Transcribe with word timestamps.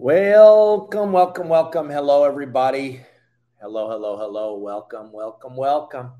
Welcome, 0.00 1.10
welcome, 1.10 1.48
welcome. 1.48 1.90
Hello, 1.90 2.22
everybody. 2.22 3.00
Hello, 3.60 3.90
hello, 3.90 4.16
hello. 4.16 4.56
Welcome, 4.56 5.10
welcome, 5.10 5.56
welcome. 5.56 6.12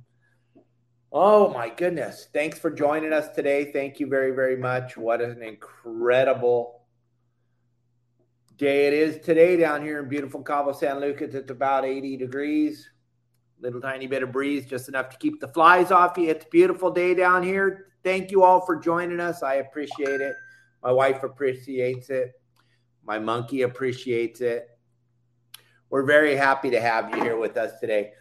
Oh, 1.12 1.50
my 1.50 1.68
goodness. 1.68 2.26
Thanks 2.34 2.58
for 2.58 2.72
joining 2.72 3.12
us 3.12 3.28
today. 3.36 3.70
Thank 3.70 4.00
you 4.00 4.08
very, 4.08 4.32
very 4.32 4.56
much. 4.56 4.96
What 4.96 5.20
an 5.20 5.44
incredible 5.44 6.86
day 8.56 8.88
it 8.88 8.94
is 8.94 9.24
today 9.24 9.56
down 9.56 9.84
here 9.84 10.00
in 10.00 10.08
beautiful 10.08 10.42
Cabo 10.42 10.72
San 10.72 10.98
Lucas. 10.98 11.36
It's 11.36 11.52
about 11.52 11.84
80 11.84 12.16
degrees. 12.16 12.90
Little 13.60 13.80
tiny 13.80 14.08
bit 14.08 14.24
of 14.24 14.32
breeze, 14.32 14.66
just 14.66 14.88
enough 14.88 15.08
to 15.10 15.18
keep 15.18 15.38
the 15.38 15.46
flies 15.46 15.92
off 15.92 16.18
you. 16.18 16.30
It's 16.30 16.44
a 16.44 16.48
beautiful 16.48 16.90
day 16.90 17.14
down 17.14 17.44
here. 17.44 17.92
Thank 18.02 18.32
you 18.32 18.42
all 18.42 18.66
for 18.66 18.74
joining 18.74 19.20
us. 19.20 19.44
I 19.44 19.54
appreciate 19.54 20.20
it. 20.20 20.34
My 20.82 20.90
wife 20.90 21.22
appreciates 21.22 22.10
it. 22.10 22.32
My 23.04 23.18
monkey 23.18 23.62
appreciates 23.62 24.40
it. 24.40 24.68
We're 25.90 26.04
very 26.04 26.36
happy 26.36 26.70
to 26.70 26.80
have 26.80 27.14
you 27.14 27.22
here 27.22 27.38
with 27.38 27.56
us 27.56 27.80
today. 27.80 28.12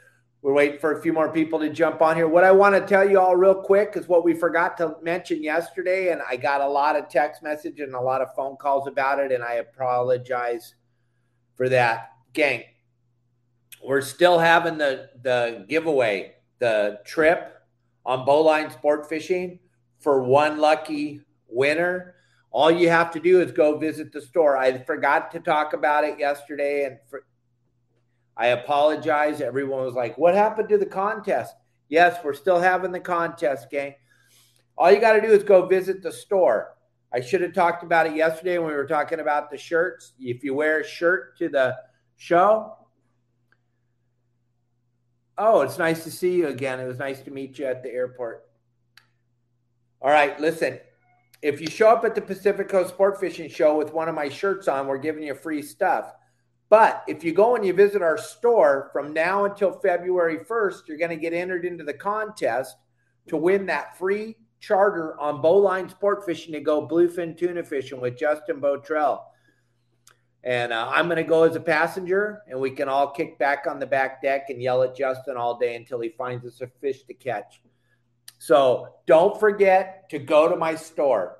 We're 0.41 0.53
waiting 0.53 0.79
for 0.79 0.97
a 0.97 1.01
few 1.01 1.11
more 1.11 1.29
people 1.29 1.59
to 1.59 1.69
jump 1.69 2.01
on 2.01 2.15
here. 2.15 2.27
What 2.27 2.43
I 2.43 2.51
want 2.51 2.75
to 2.75 2.81
tell 2.81 3.09
you 3.09 3.19
all 3.19 3.35
real 3.35 3.55
quick 3.55 3.93
is 3.95 4.07
what 4.07 4.23
we 4.23 4.33
forgot 4.33 4.77
to 4.77 4.95
mention 5.01 5.43
yesterday, 5.43 6.11
and 6.11 6.21
I 6.29 6.37
got 6.37 6.61
a 6.61 6.67
lot 6.67 6.95
of 6.95 7.09
text 7.09 7.43
message 7.43 7.79
and 7.79 7.93
a 7.95 7.99
lot 7.99 8.21
of 8.21 8.33
phone 8.35 8.55
calls 8.55 8.87
about 8.87 9.19
it, 9.19 9.31
and 9.31 9.43
I 9.43 9.55
apologize 9.55 10.75
for 11.55 11.67
that. 11.69 12.11
Gang, 12.33 12.63
we're 13.83 14.01
still 14.01 14.37
having 14.37 14.77
the 14.77 15.09
the 15.23 15.65
giveaway, 15.67 16.35
the 16.59 16.99
trip 17.05 17.61
on 18.05 18.23
Bowline 18.23 18.69
Sport 18.69 19.09
Fishing 19.09 19.59
for 19.99 20.23
one 20.23 20.59
lucky 20.59 21.21
winner. 21.47 22.15
All 22.57 22.71
you 22.71 22.89
have 22.89 23.11
to 23.11 23.19
do 23.19 23.39
is 23.39 23.51
go 23.51 23.77
visit 23.77 24.11
the 24.11 24.19
store. 24.19 24.57
I 24.57 24.79
forgot 24.79 25.29
to 25.33 25.39
talk 25.39 25.73
about 25.73 26.03
it 26.03 26.17
yesterday, 26.17 26.85
and 26.85 26.97
for, 27.07 27.23
I 28.35 28.47
apologize. 28.47 29.41
Everyone 29.41 29.85
was 29.85 29.93
like, 29.93 30.17
"What 30.17 30.33
happened 30.33 30.67
to 30.69 30.79
the 30.79 30.87
contest?" 30.87 31.53
Yes, 31.87 32.17
we're 32.23 32.33
still 32.33 32.59
having 32.59 32.91
the 32.91 32.99
contest, 32.99 33.69
gang. 33.69 33.93
All 34.75 34.91
you 34.91 34.99
got 34.99 35.13
to 35.13 35.21
do 35.21 35.27
is 35.27 35.43
go 35.43 35.67
visit 35.67 36.01
the 36.01 36.11
store. 36.11 36.75
I 37.13 37.21
should 37.21 37.41
have 37.41 37.53
talked 37.53 37.83
about 37.83 38.07
it 38.07 38.15
yesterday 38.15 38.57
when 38.57 38.69
we 38.69 38.73
were 38.73 38.87
talking 38.87 39.19
about 39.19 39.51
the 39.51 39.57
shirts. 39.59 40.13
If 40.19 40.43
you 40.43 40.55
wear 40.55 40.79
a 40.79 40.83
shirt 40.83 41.37
to 41.37 41.49
the 41.49 41.77
show, 42.15 42.75
oh, 45.37 45.61
it's 45.61 45.77
nice 45.77 46.03
to 46.05 46.09
see 46.09 46.33
you 46.33 46.47
again. 46.47 46.79
It 46.79 46.87
was 46.87 46.97
nice 46.97 47.21
to 47.21 47.29
meet 47.29 47.59
you 47.59 47.67
at 47.67 47.83
the 47.83 47.91
airport. 47.91 48.49
All 50.01 50.09
right, 50.09 50.39
listen 50.39 50.79
if 51.47 51.61
you 51.61 51.67
show 51.67 51.89
up 51.89 52.03
at 52.03 52.13
the 52.13 52.21
Pacific 52.21 52.67
Coast 52.67 52.89
Sport 52.89 53.21
Fishing 53.21 53.47
Show 53.47 53.77
with 53.77 53.93
one 53.93 54.09
of 54.09 54.15
my 54.15 54.27
shirts 54.27 54.67
on, 54.67 54.85
we're 54.85 54.97
giving 54.97 55.23
you 55.23 55.33
free 55.33 55.61
stuff. 55.61 56.13
But 56.69 57.05
if 57.07 57.23
you 57.23 57.31
go 57.31 57.55
and 57.55 57.65
you 57.65 57.71
visit 57.71 58.01
our 58.01 58.17
store 58.17 58.89
from 58.91 59.13
now 59.13 59.45
until 59.45 59.71
February 59.71 60.39
1st, 60.39 60.81
you're 60.87 60.97
going 60.97 61.11
to 61.11 61.15
get 61.15 61.31
entered 61.31 61.63
into 61.63 61.85
the 61.85 61.93
contest 61.93 62.75
to 63.29 63.37
win 63.37 63.65
that 63.67 63.97
free 63.97 64.35
charter 64.59 65.17
on 65.21 65.41
Bowline 65.41 65.87
Sport 65.87 66.25
Fishing 66.25 66.51
to 66.51 66.59
go 66.59 66.85
bluefin 66.85 67.37
tuna 67.37 67.63
fishing 67.63 68.01
with 68.01 68.17
Justin 68.17 68.59
Botrell. 68.59 69.21
And 70.43 70.73
uh, 70.73 70.91
I'm 70.93 71.05
going 71.05 71.15
to 71.15 71.23
go 71.23 71.43
as 71.43 71.55
a 71.55 71.61
passenger, 71.61 72.41
and 72.49 72.59
we 72.59 72.71
can 72.71 72.89
all 72.89 73.11
kick 73.11 73.39
back 73.39 73.67
on 73.69 73.79
the 73.79 73.85
back 73.85 74.21
deck 74.21 74.49
and 74.49 74.61
yell 74.61 74.83
at 74.83 74.97
Justin 74.97 75.37
all 75.37 75.57
day 75.57 75.77
until 75.77 76.01
he 76.01 76.09
finds 76.09 76.45
us 76.45 76.59
a 76.59 76.67
fish 76.81 77.03
to 77.03 77.13
catch. 77.13 77.61
So 78.37 78.89
don't 79.07 79.39
forget 79.39 80.09
to 80.09 80.19
go 80.19 80.49
to 80.49 80.55
my 80.55 80.75
store. 80.75 81.37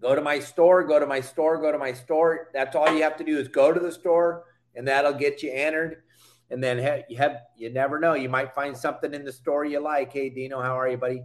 Go 0.00 0.14
to 0.14 0.22
my 0.22 0.38
store, 0.38 0.84
go 0.84 0.98
to 0.98 1.06
my 1.06 1.20
store, 1.20 1.60
go 1.60 1.72
to 1.72 1.78
my 1.78 1.92
store. 1.92 2.48
That's 2.52 2.76
all 2.76 2.92
you 2.92 3.02
have 3.02 3.16
to 3.16 3.24
do 3.24 3.38
is 3.38 3.48
go 3.48 3.72
to 3.72 3.80
the 3.80 3.90
store, 3.90 4.44
and 4.74 4.86
that'll 4.86 5.14
get 5.14 5.42
you 5.42 5.50
entered. 5.52 6.02
And 6.50 6.62
then 6.62 6.78
you 7.08 7.16
have 7.18 7.38
you 7.56 7.70
never 7.70 7.98
know. 7.98 8.14
You 8.14 8.28
might 8.28 8.54
find 8.54 8.76
something 8.76 9.12
in 9.12 9.24
the 9.24 9.32
store 9.32 9.64
you 9.64 9.80
like. 9.80 10.12
Hey 10.12 10.30
Dino, 10.30 10.62
how 10.62 10.78
are 10.78 10.88
you, 10.88 10.96
buddy? 10.96 11.22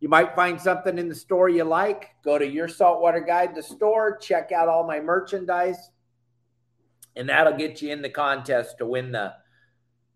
You 0.00 0.08
might 0.08 0.34
find 0.34 0.60
something 0.60 0.98
in 0.98 1.08
the 1.08 1.14
store 1.14 1.48
you 1.48 1.64
like. 1.64 2.10
Go 2.24 2.38
to 2.38 2.46
your 2.46 2.68
saltwater 2.68 3.20
guide, 3.20 3.54
the 3.54 3.62
store, 3.62 4.16
check 4.18 4.52
out 4.52 4.68
all 4.68 4.86
my 4.86 5.00
merchandise, 5.00 5.90
and 7.16 7.28
that'll 7.28 7.56
get 7.56 7.82
you 7.82 7.92
in 7.92 8.02
the 8.02 8.10
contest 8.10 8.78
to 8.78 8.86
win 8.86 9.12
the 9.12 9.34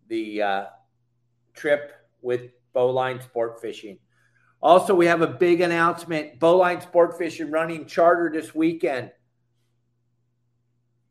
the 0.08 0.42
uh, 0.42 0.64
trip 1.54 1.92
with 2.20 2.50
Bowline 2.72 3.20
Sport 3.20 3.60
Fishing. 3.60 3.98
Also, 4.62 4.94
we 4.94 5.06
have 5.06 5.22
a 5.22 5.26
big 5.26 5.60
announcement 5.60 6.38
Bowline 6.38 6.80
Sport 6.80 7.18
Fishing 7.18 7.50
running 7.50 7.84
charter 7.84 8.30
this 8.32 8.54
weekend. 8.54 9.10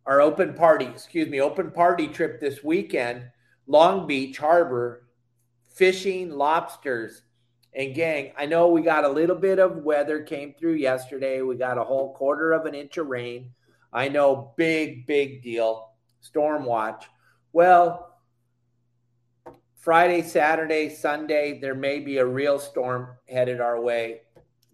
Our 0.06 0.22
open 0.22 0.54
party, 0.54 0.86
excuse 0.86 1.28
me, 1.28 1.42
open 1.42 1.72
party 1.72 2.08
trip 2.08 2.40
this 2.40 2.64
weekend, 2.64 3.26
Long 3.68 4.08
Beach 4.08 4.38
Harbor, 4.38 5.06
fishing 5.74 6.32
lobsters. 6.32 7.24
And 7.74 7.94
gang, 7.94 8.32
I 8.38 8.46
know 8.46 8.70
we 8.70 8.82
got 8.82 9.04
a 9.04 9.10
little 9.10 9.36
bit 9.36 9.60
of 9.60 9.84
weather 9.84 10.24
came 10.24 10.54
through 10.54 10.74
yesterday. 10.74 11.42
We 11.42 11.56
got 11.56 11.78
a 11.78 11.84
whole 11.84 12.14
quarter 12.14 12.54
of 12.54 12.66
an 12.66 12.74
inch 12.74 12.98
of 12.98 13.08
rain. 13.08 13.52
I 13.94 14.08
know, 14.08 14.54
big, 14.58 15.06
big 15.06 15.44
deal. 15.44 15.90
Storm 16.22 16.66
watch. 16.66 17.06
Well, 17.54 18.11
Friday, 19.82 20.22
Saturday, 20.22 20.90
Sunday, 20.90 21.60
there 21.60 21.74
may 21.74 22.00
be 22.00 22.20
a 22.20 22.26
real 22.26 22.60
storm 22.60 23.08
headed 23.28 23.60
our 23.60 23.82
way. 23.82 24.22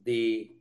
The 0.04 0.52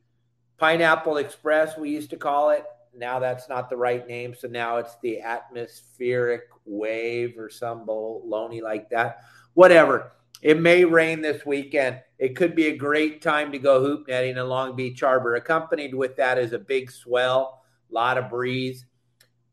Pineapple 0.58 1.16
Express, 1.16 1.76
we 1.76 1.90
used 1.90 2.10
to 2.10 2.16
call 2.16 2.50
it. 2.50 2.64
Now 2.96 3.18
that's 3.18 3.48
not 3.48 3.68
the 3.68 3.76
right 3.76 4.06
name. 4.06 4.36
So 4.38 4.46
now 4.46 4.76
it's 4.76 4.96
the 5.02 5.20
atmospheric 5.20 6.42
wave 6.64 7.36
or 7.36 7.50
some 7.50 7.84
baloney 7.84 8.62
like 8.62 8.88
that. 8.90 9.24
Whatever. 9.54 10.12
It 10.42 10.60
may 10.60 10.84
rain 10.84 11.22
this 11.22 11.44
weekend. 11.44 12.00
It 12.20 12.36
could 12.36 12.54
be 12.54 12.68
a 12.68 12.76
great 12.76 13.22
time 13.22 13.50
to 13.50 13.58
go 13.58 13.80
hoop 13.80 14.06
netting 14.06 14.36
in 14.36 14.48
Long 14.48 14.76
Beach 14.76 15.00
Harbor. 15.00 15.34
Accompanied 15.34 15.92
with 15.92 16.14
that 16.18 16.38
is 16.38 16.52
a 16.52 16.58
big 16.58 16.92
swell, 16.92 17.64
a 17.90 17.94
lot 17.94 18.16
of 18.16 18.30
breeze 18.30 18.86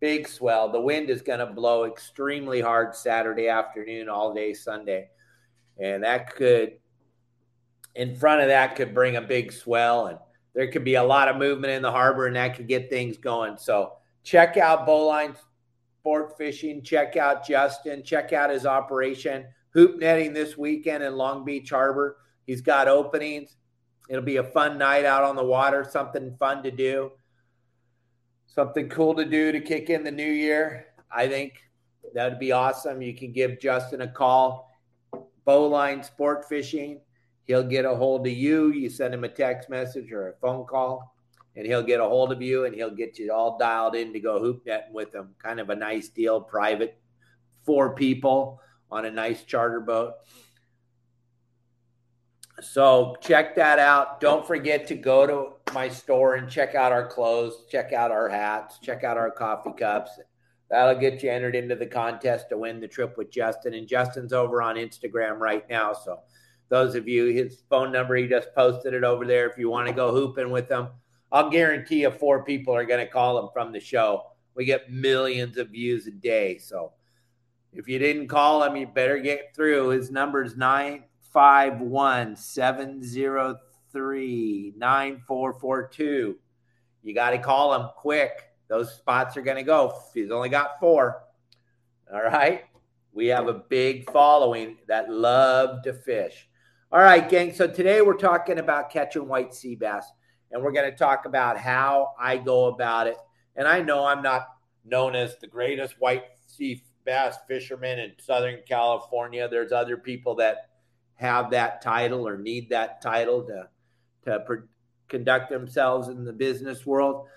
big 0.03 0.28
swell. 0.28 0.69
The 0.69 0.81
wind 0.81 1.09
is 1.09 1.22
going 1.22 1.40
to 1.40 1.46
blow 1.46 1.86
extremely 1.86 2.59
hard 2.59 2.94
Saturday 2.94 3.47
afternoon, 3.47 4.09
all 4.09 4.34
day 4.34 4.53
Sunday. 4.53 5.08
And 5.80 6.03
that 6.03 6.36
could, 6.36 6.74
in 7.96 8.13
front 8.13 8.42
of 8.42 8.50
that, 8.50 8.75
could 8.75 8.94
bring 8.94 9.16
a 9.16 9.22
big 9.22 9.53
swell. 9.53 10.08
And 10.08 10.19
there 10.53 10.69
could 10.69 10.84
be 10.84 10.96
a 10.96 11.03
lot 11.03 11.30
of 11.30 11.38
movement 11.38 11.72
in 11.72 11.81
the 11.81 11.90
harbor, 11.90 12.28
and 12.28 12.36
that 12.36 12.58
could 12.58 12.68
get 12.68 12.90
things 12.90 13.18
going. 13.18 13.56
So 13.56 13.94
check 14.25 14.58
out 14.58 14.86
Bowline 14.86 15.38
Sport 16.02 16.38
Fishing. 16.38 16.81
Check 16.81 17.16
out 17.16 17.47
Justin. 17.47 18.03
Check 18.03 18.34
out 18.34 18.50
his 18.50 18.66
operation. 18.66 19.46
Hoop 19.69 20.02
netting 20.02 20.34
this 20.34 20.58
weekend 20.58 21.02
in 21.02 21.16
Long 21.16 21.46
Beach 21.46 21.69
Harbor. 21.69 22.18
He's 22.46 22.62
got 22.62 22.90
openings. 22.90 23.56
It'll 24.09 24.22
be 24.22 24.36
a 24.36 24.44
fun 24.44 24.78
night 24.78 25.06
out 25.06 25.24
on 25.24 25.38
the 25.38 25.46
water, 25.46 25.88
something 25.90 26.36
fun 26.38 26.62
to 26.63 26.72
do 26.72 27.13
something 28.53 28.88
cool 28.88 29.16
to 29.16 29.25
do 29.25 29.52
to 29.52 29.59
kick 29.59 29.89
in 29.89 30.04
the 30.04 30.12
new 30.12 30.24
year, 30.31 30.88
I 31.12 31.27
think 31.27 31.54
that 32.13 32.30
would 32.30 32.39
be 32.39 32.51
awesome. 32.51 33.01
You 33.01 33.16
can 33.16 33.31
give 33.31 33.60
Justin 33.60 34.01
a 34.01 34.07
call, 34.07 34.69
Bowline 35.45 36.04
Sport 36.04 36.48
Fishing. 36.48 37.00
He'll 37.45 37.63
get 37.63 37.86
a 37.86 37.95
hold 37.95 38.27
of 38.27 38.33
you. 38.33 38.72
You 38.72 38.89
send 38.89 39.13
him 39.13 39.24
a 39.24 39.30
text 39.30 39.69
message 39.69 40.12
or 40.12 40.30
a 40.30 40.36
phone 40.38 40.66
call, 40.66 41.16
and 41.56 41.66
he'll 41.66 41.83
get 41.83 42.00
a 42.00 42.06
hold 42.06 42.31
of 42.31 42.42
you 42.42 42.66
and 42.66 42.75
he'll 42.75 42.95
get 42.95 43.18
you 43.18 43.33
all 43.33 43.57
dialed 43.57 43.95
in 43.95 44.13
to 44.13 44.19
go 44.19 44.39
hoop 44.39 44.63
netting 44.66 44.94
with 44.94 45.13
him. 45.13 45.33
Kind 45.42 45.60
of 45.60 45.69
a 45.69 45.75
nice 45.75 46.10
deal, 46.10 46.39
private, 46.39 46.98
four 47.66 47.95
people 47.95 48.60
on 48.92 49.06
a 49.06 49.12
nice 49.12 49.44
charter 49.44 49.80
boat. 49.80 50.13
So 52.61 53.15
check 53.19 53.55
that 53.55 53.79
out. 53.79 54.21
Don't 54.21 54.45
forget 54.45 54.88
to 54.88 54.95
go 54.95 55.25
to 55.25 55.73
my 55.73 55.89
store 55.89 56.35
and 56.35 56.50
check 56.50 56.75
out 56.75 56.91
our 56.91 57.07
clothes, 57.07 57.65
check 57.69 57.94
out 57.94 58.11
our 58.11 58.29
hats, 58.29 58.79
check 58.79 59.03
out 59.03 59.17
our 59.17 59.31
coffee 59.31 59.73
cups. 59.77 60.11
That'll 60.69 61.00
get 61.00 61.21
you 61.23 61.31
entered 61.31 61.55
into 61.55 61.75
the 61.75 61.85
contest 61.85 62.50
to 62.50 62.57
win 62.57 62.79
the 62.79 62.88
trip 62.88 63.17
with 63.17 63.31
Justin. 63.31 63.73
And 63.73 63.88
Justin's 63.88 64.33
over 64.33 64.61
on 64.61 64.75
Instagram 64.75 65.39
right 65.39 65.67
now. 65.69 65.94
So 65.94 66.19
those 66.69 66.95
of 66.95 67.07
you, 67.07 67.25
his 67.25 67.63
phone 67.69 67.91
number, 67.91 68.15
he 68.15 68.27
just 68.27 68.53
posted 68.55 68.94
it 68.94 69.03
over 69.03 69.25
there. 69.25 69.50
If 69.50 69.57
you 69.57 69.69
want 69.69 69.88
to 69.88 69.94
go 69.94 70.11
hooping 70.11 70.50
with 70.50 70.69
him, 70.69 70.88
I'll 71.31 71.50
guarantee 71.50 72.01
you 72.01 72.11
four 72.11 72.44
people 72.44 72.75
are 72.75 72.85
going 72.85 73.05
to 73.05 73.11
call 73.11 73.39
him 73.39 73.50
from 73.53 73.71
the 73.71 73.79
show. 73.79 74.23
We 74.55 74.65
get 74.65 74.91
millions 74.91 75.57
of 75.57 75.69
views 75.69 76.07
a 76.07 76.11
day. 76.11 76.59
So 76.59 76.94
if 77.71 77.88
you 77.88 78.00
didn't 78.00 78.27
call 78.27 78.63
him, 78.63 78.75
you 78.75 78.88
better 78.88 79.19
get 79.19 79.55
through. 79.55 79.89
His 79.89 80.11
number 80.11 80.44
is 80.44 80.55
951 81.33 82.35
703 82.35 84.74
9442. 84.77 86.38
You 87.01 87.13
got 87.13 87.31
to 87.31 87.38
call 87.38 87.74
him 87.74 87.89
quick. 87.95 88.50
Those 88.69 88.94
spots 88.94 89.35
are 89.38 89.41
going 89.41 89.57
to 89.57 89.63
go. 89.63 89.97
He's 90.13 90.31
only 90.31 90.50
got 90.50 90.80
four. 90.80 91.24
All 92.13 92.21
right. 92.21 92.63
We 93.12 93.27
have 93.27 93.47
a 93.47 93.53
big 93.53 94.09
following 94.12 94.77
that 94.88 95.09
love 95.09 95.83
to 95.83 95.94
fish. 95.94 96.47
All 96.91 97.01
right, 97.01 97.27
gang. 97.27 97.53
So 97.53 97.68
today 97.68 98.01
we're 98.01 98.18
talking 98.18 98.59
about 98.59 98.89
catching 98.89 99.27
white 99.27 99.53
sea 99.53 99.75
bass, 99.75 100.06
and 100.51 100.63
we're 100.63 100.71
going 100.71 100.89
to 100.89 100.97
talk 100.97 101.25
about 101.25 101.57
how 101.57 102.13
I 102.19 102.38
go 102.38 102.65
about 102.65 103.07
it. 103.07 103.18
And 103.56 103.68
I 103.68 103.81
know 103.81 104.06
I'm 104.06 104.21
not 104.21 104.47
known 104.86 105.15
as 105.15 105.38
the 105.38 105.47
greatest 105.47 105.95
white 106.00 106.24
sea 106.47 106.83
bass 107.06 107.38
fisherman 107.47 108.00
in 108.00 108.13
Southern 108.19 108.59
California. 108.68 109.47
There's 109.47 109.71
other 109.71 109.97
people 109.97 110.36
that 110.36 110.69
have 111.15 111.51
that 111.51 111.81
title 111.81 112.27
or 112.27 112.38
need 112.38 112.69
that 112.69 113.01
title 113.01 113.44
to 113.44 113.68
to 114.25 114.39
per- 114.42 114.68
conduct 115.10 115.50
themselves 115.50 116.07
in 116.07 116.24
the 116.24 116.33
business 116.33 116.86
world. 116.86 117.27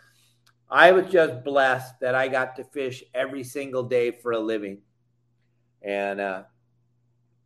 I 0.71 0.93
was 0.93 1.07
just 1.07 1.45
blessed 1.45 2.01
that 2.01 2.15
I 2.15 2.29
got 2.29 2.57
to 2.57 2.65
fish 2.65 3.05
every 3.15 3.45
single 3.45 3.85
day 3.85 4.11
for 4.11 4.33
a 4.33 4.39
living, 4.39 4.79
and 5.83 6.21
uh, 6.21 6.43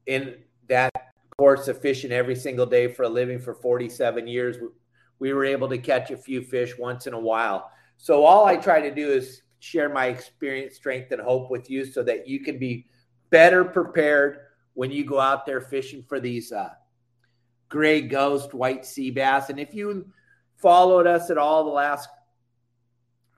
in 0.06 0.36
that 0.68 0.90
course 1.36 1.68
of 1.68 1.80
fishing 1.80 2.12
every 2.12 2.36
single 2.36 2.66
day 2.66 2.88
for 2.88 3.04
a 3.04 3.08
living 3.08 3.38
for 3.38 3.54
47 3.54 4.26
years, 4.26 4.56
we 5.18 5.32
were 5.32 5.44
able 5.44 5.68
to 5.68 5.78
catch 5.78 6.10
a 6.10 6.16
few 6.16 6.42
fish 6.42 6.76
once 6.78 7.06
in 7.06 7.14
a 7.14 7.18
while. 7.18 7.70
So 7.96 8.24
all 8.24 8.46
I 8.46 8.56
try 8.56 8.80
to 8.80 8.94
do 8.94 9.08
is 9.10 9.42
share 9.58 9.88
my 9.88 10.06
experience, 10.06 10.76
strength, 10.76 11.12
and 11.12 11.20
hope 11.20 11.50
with 11.50 11.70
you 11.70 11.84
so 11.84 12.02
that 12.02 12.26
you 12.26 12.40
can 12.40 12.58
be 12.58 12.86
better 13.30 13.64
prepared 13.64 14.38
when 14.80 14.90
you 14.90 15.04
go 15.04 15.20
out 15.20 15.44
there 15.44 15.60
fishing 15.60 16.02
for 16.08 16.18
these 16.18 16.52
uh, 16.52 16.70
gray 17.68 18.00
ghost 18.00 18.54
white 18.54 18.86
sea 18.86 19.10
bass. 19.10 19.50
And 19.50 19.60
if 19.60 19.74
you 19.74 20.06
followed 20.56 21.06
us 21.06 21.28
at 21.28 21.36
all 21.36 21.64
the 21.64 21.70
last 21.70 22.08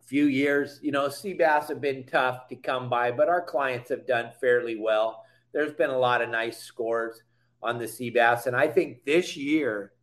few 0.06 0.26
years, 0.26 0.78
you 0.84 0.92
know, 0.92 1.08
sea 1.08 1.32
bass 1.32 1.66
have 1.66 1.80
been 1.80 2.06
tough 2.06 2.46
to 2.46 2.54
come 2.54 2.88
by, 2.88 3.10
but 3.10 3.28
our 3.28 3.42
clients 3.42 3.90
have 3.90 4.06
done 4.06 4.30
fairly 4.40 4.76
well. 4.76 5.24
There's 5.52 5.72
been 5.72 5.90
a 5.90 5.98
lot 5.98 6.22
of 6.22 6.28
nice 6.30 6.62
scores 6.62 7.20
on 7.60 7.76
the 7.76 7.88
sea 7.88 8.10
bass. 8.10 8.46
And 8.46 8.54
I 8.54 8.68
think 8.68 9.04
this 9.04 9.36
year, 9.36 9.94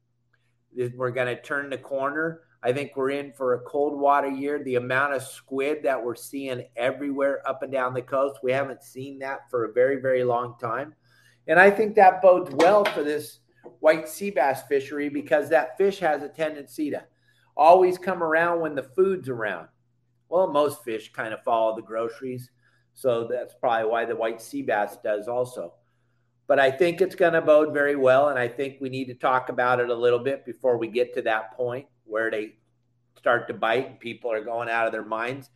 we're 0.93 1.11
going 1.11 1.33
to 1.33 1.41
turn 1.41 1.69
the 1.69 1.77
corner 1.77 2.41
I 2.61 2.73
think 2.73 2.95
we're 2.95 3.11
in 3.11 3.31
for 3.31 3.53
a 3.53 3.61
cold 3.61 3.97
water 3.97 4.27
year. 4.27 4.61
The 4.61 4.75
amount 4.75 5.13
of 5.13 5.23
squid 5.23 5.83
that 5.83 6.03
we're 6.03 6.15
seeing 6.15 6.65
everywhere 6.75 7.41
up 7.47 7.63
and 7.63 7.71
down 7.71 7.93
the 7.93 8.01
coast, 8.01 8.39
we 8.43 8.51
haven't 8.51 8.83
seen 8.83 9.19
that 9.19 9.49
for 9.49 9.65
a 9.65 9.71
very, 9.71 10.01
very 10.01 10.25
long 10.25 10.55
time. 10.59 10.93
And 11.49 11.59
I 11.59 11.71
think 11.71 11.95
that 11.95 12.21
bodes 12.21 12.53
well 12.53 12.85
for 12.85 13.03
this 13.03 13.39
white 13.79 14.07
sea 14.07 14.29
bass 14.29 14.61
fishery 14.69 15.09
because 15.09 15.49
that 15.49 15.77
fish 15.77 15.99
has 15.99 16.21
a 16.21 16.29
tendency 16.29 16.91
to 16.91 17.03
always 17.57 17.97
come 17.97 18.21
around 18.21 18.61
when 18.61 18.75
the 18.75 18.83
food's 18.83 19.27
around. 19.27 19.67
Well, 20.29 20.51
most 20.51 20.83
fish 20.83 21.11
kind 21.11 21.33
of 21.33 21.43
follow 21.43 21.75
the 21.75 21.81
groceries. 21.81 22.51
So 22.93 23.27
that's 23.29 23.55
probably 23.59 23.89
why 23.89 24.05
the 24.05 24.15
white 24.15 24.41
sea 24.41 24.61
bass 24.61 24.97
does 25.03 25.27
also. 25.27 25.73
But 26.47 26.59
I 26.59 26.69
think 26.69 27.01
it's 27.01 27.15
going 27.15 27.33
to 27.33 27.41
bode 27.41 27.73
very 27.73 27.95
well. 27.95 28.29
And 28.29 28.37
I 28.37 28.47
think 28.47 28.77
we 28.79 28.89
need 28.89 29.05
to 29.05 29.15
talk 29.15 29.49
about 29.49 29.79
it 29.79 29.89
a 29.89 29.95
little 29.95 30.19
bit 30.19 30.45
before 30.45 30.77
we 30.77 30.87
get 30.87 31.15
to 31.15 31.21
that 31.23 31.53
point 31.57 31.87
where 32.05 32.29
they 32.29 32.57
start 33.17 33.47
to 33.47 33.53
bite 33.55 33.87
and 33.87 33.99
people 33.99 34.31
are 34.31 34.43
going 34.43 34.69
out 34.69 34.85
of 34.85 34.91
their 34.91 35.05
minds. 35.05 35.49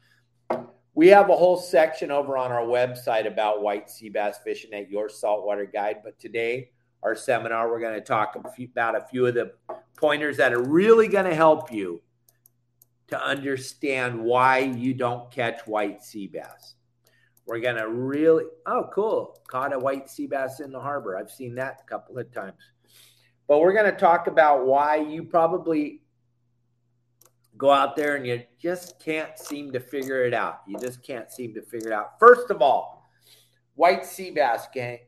We 0.96 1.08
have 1.08 1.30
a 1.30 1.36
whole 1.36 1.58
section 1.58 2.12
over 2.12 2.38
on 2.38 2.52
our 2.52 2.62
website 2.62 3.26
about 3.26 3.64
white 3.64 3.90
sea 3.90 4.10
bass 4.10 4.38
fishing 4.44 4.74
at 4.74 4.92
your 4.92 5.10
saltwater 5.10 5.66
guide. 5.66 5.98
But 6.04 6.20
today, 6.20 6.70
our 7.02 7.16
seminar, 7.16 7.70
we're 7.70 7.80
going 7.80 7.96
to 7.96 8.02
talk 8.02 8.36
about 8.36 8.96
a 8.96 9.06
few 9.10 9.26
of 9.26 9.34
the 9.34 9.54
pointers 9.98 10.38
that 10.38 10.54
are 10.54 10.62
really 10.62 11.08
going 11.08 11.26
to 11.26 11.34
help 11.34 11.72
you 11.72 12.02
to 13.08 13.20
understand 13.20 14.24
why 14.24 14.60
you 14.60 14.94
don't 14.94 15.32
catch 15.32 15.66
white 15.66 16.04
sea 16.04 16.28
bass. 16.28 16.76
We're 17.48 17.60
going 17.60 17.78
to 17.78 17.90
really, 17.90 18.46
oh, 18.68 18.90
cool. 18.94 19.40
Caught 19.48 19.74
a 19.74 19.80
white 19.80 20.10
sea 20.10 20.28
bass 20.28 20.60
in 20.60 20.72
the 20.72 20.80
harbor. 20.80 21.18
I've 21.18 21.32
seen 21.32 21.56
that 21.56 21.80
a 21.84 21.90
couple 21.90 22.20
of 22.20 22.32
times. 22.32 22.62
But 23.48 23.60
we're 23.60 23.74
going 23.74 23.92
to 23.92 23.98
talk 23.98 24.28
about 24.28 24.68
why 24.68 24.98
you 24.98 25.24
probably 25.24 26.03
go 27.58 27.72
out 27.72 27.96
there 27.96 28.16
and 28.16 28.26
you 28.26 28.44
just 28.60 29.00
can't 29.00 29.38
seem 29.38 29.72
to 29.72 29.80
figure 29.80 30.26
it 30.26 30.34
out. 30.34 30.62
You 30.68 30.78
just 30.80 31.04
can't 31.04 31.32
seem 31.32 31.54
to 31.54 31.62
figure 31.62 31.90
it 31.90 31.94
out. 31.94 32.20
First 32.20 32.50
of 32.50 32.62
all, 32.62 33.08
white 33.76 34.06
sea 34.06 34.32
bass 34.32 34.68
gang. 34.74 35.00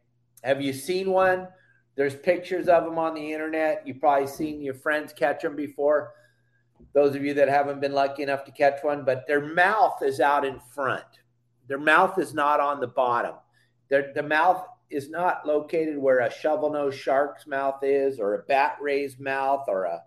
Have 0.44 0.62
you 0.62 0.74
seen 0.74 1.09
one? 1.12 1.47
There's 1.95 2.15
pictures 2.15 2.68
of 2.68 2.83
them 2.83 3.00
on 3.00 3.15
the 3.15 3.33
internet. 3.33 3.83
You've 3.86 4.01
probably 4.01 4.27
seen 4.27 4.62
your 4.62 4.74
friends 4.74 5.13
catch 5.13 5.42
them 5.42 5.56
before. 5.56 6.13
Those 6.94 7.15
of 7.15 7.24
you 7.24 7.33
that 7.36 7.47
haven't 7.47 7.81
been 7.81 7.94
lucky 7.94 8.24
enough 8.24 8.44
to 8.45 8.51
catch 8.51 8.83
one, 8.83 9.06
but 9.06 9.25
their 9.27 9.41
mouth 9.41 10.01
is 10.01 10.19
out 10.19 10.45
in 10.45 10.59
front. 10.74 11.06
Their 11.68 11.80
mouth 11.80 12.19
is 12.19 12.33
not 12.33 12.59
on 12.59 12.80
the 12.80 12.88
bottom. 12.88 13.36
Their, 13.89 14.12
the 14.13 14.24
mouth 14.24 14.65
is 14.89 15.09
not 15.09 15.48
located 15.48 15.98
where 15.98 16.19
a 16.19 16.31
shovel 16.31 16.71
nose 16.71 16.95
shark's 16.95 17.48
mouth 17.48 17.80
is, 17.81 18.19
or 18.19 18.36
a 18.36 18.44
bat 18.44 18.77
ray's 18.81 19.18
mouth, 19.19 19.65
or 19.68 19.86
a 19.86 20.01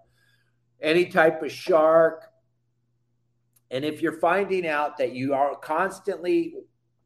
any 0.80 1.06
type 1.06 1.42
of 1.42 1.50
shark. 1.50 2.24
And 3.70 3.84
if 3.84 4.00
you're 4.00 4.20
finding 4.20 4.66
out 4.66 4.96
that 4.98 5.12
you 5.12 5.34
are 5.34 5.56
constantly, 5.56 6.54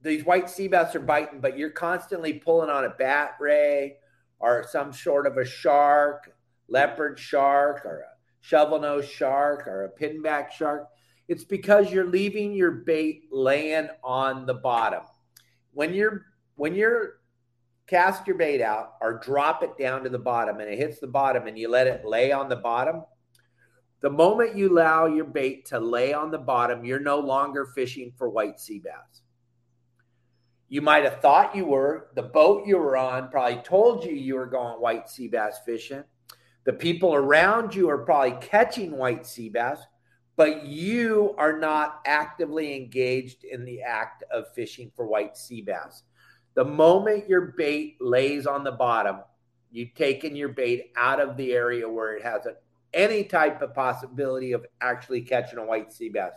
these 0.01 0.25
white 0.25 0.49
sea 0.49 0.69
bass 0.69 0.95
are 0.95 1.01
biting, 1.01 1.41
but 1.41 1.59
you're 1.59 1.71
constantly 1.71 2.35
pulling 2.35 2.71
on 2.71 2.85
a 2.85 2.91
bat 2.91 3.33
ray 3.41 3.97
or 4.39 4.67
some 4.69 4.93
sort 4.93 5.27
of 5.27 5.37
a 5.39 5.45
shark, 5.45 6.35
leopard 6.69 7.19
shark, 7.19 7.85
or 7.85 8.01
a 8.01 8.13
shovel 8.41 8.81
nose 8.81 9.09
shark, 9.09 9.67
or 9.67 9.85
a 9.85 10.01
pinback 10.01 10.51
shark, 10.51 10.89
it's 11.29 11.45
because 11.45 11.93
you're 11.93 12.07
leaving 12.07 12.53
your 12.53 12.71
bait 12.71 13.23
laying 13.31 13.89
on 14.03 14.45
the 14.47 14.55
bottom. 14.55 15.03
When 15.73 15.95
you're 15.95 16.27
when 16.57 16.75
you're 16.75 17.21
cast 17.87 18.27
your 18.27 18.37
bait 18.37 18.61
out 18.61 18.95
or 19.01 19.19
drop 19.19 19.63
it 19.63 19.77
down 19.79 20.03
to 20.03 20.09
the 20.09 20.19
bottom 20.19 20.61
and 20.61 20.69
it 20.69 20.79
hits 20.79 20.99
the 20.99 21.07
bottom 21.07 21.47
and 21.47 21.59
you 21.59 21.69
let 21.69 21.87
it 21.87 22.05
lay 22.05 22.33
on 22.33 22.49
the 22.49 22.57
bottom, 22.57 23.03
the 24.02 24.10
moment 24.10 24.56
you 24.56 24.72
allow 24.72 25.06
your 25.06 25.25
bait 25.25 25.64
to 25.66 25.78
lay 25.78 26.12
on 26.12 26.32
the 26.32 26.38
bottom, 26.38 26.84
you're 26.84 27.00
no 27.00 27.20
longer 27.20 27.66
fishing 27.66 28.12
for 28.19 28.28
white 28.28 28.58
sea 28.58 28.81
bass. 28.81 29.22
You 30.68 30.82
might 30.82 31.04
have 31.04 31.21
thought 31.21 31.54
you 31.54 31.66
were. 31.66 32.09
The 32.16 32.23
boat 32.23 32.66
you 32.66 32.78
were 32.78 32.97
on 32.97 33.28
probably 33.28 33.62
told 33.62 34.04
you 34.04 34.12
you 34.12 34.35
were 34.35 34.47
going 34.47 34.80
white 34.80 35.09
sea 35.09 35.28
bass 35.28 35.61
fishing. 35.64 36.02
The 36.64 36.73
people 36.73 37.14
around 37.14 37.75
you 37.76 37.88
are 37.90 38.04
probably 38.04 38.38
catching 38.40 38.97
white 38.97 39.25
sea 39.25 39.49
bass, 39.49 39.78
but 40.37 40.64
you 40.64 41.35
are 41.38 41.59
not 41.59 42.00
actively 42.04 42.75
engaged 42.75 43.44
in 43.44 43.64
the 43.64 43.82
act 43.82 44.25
of 44.32 44.52
fishing 44.54 44.90
for 44.97 45.06
white 45.06 45.37
sea 45.37 45.62
bass. 45.62 46.02
The 46.54 46.64
moment 46.64 47.28
your 47.28 47.54
bait 47.56 47.99
lays 48.00 48.47
on 48.47 48.64
the 48.64 48.73
bottom, 48.73 49.18
you've 49.71 49.94
taken 49.94 50.35
your 50.35 50.49
bait 50.49 50.90
out 50.97 51.21
of 51.21 51.37
the 51.37 51.52
area 51.52 51.88
where 51.88 52.14
it 52.16 52.25
has 52.25 52.47
a 52.47 52.54
any 52.94 53.25
type 53.25 53.62
of 53.62 53.75
possibility 53.75 54.52
of 54.52 54.66
actually 54.80 55.22
catching 55.22 55.58
a 55.58 55.64
white 55.64 55.92
sea 55.92 56.08
bass. 56.08 56.34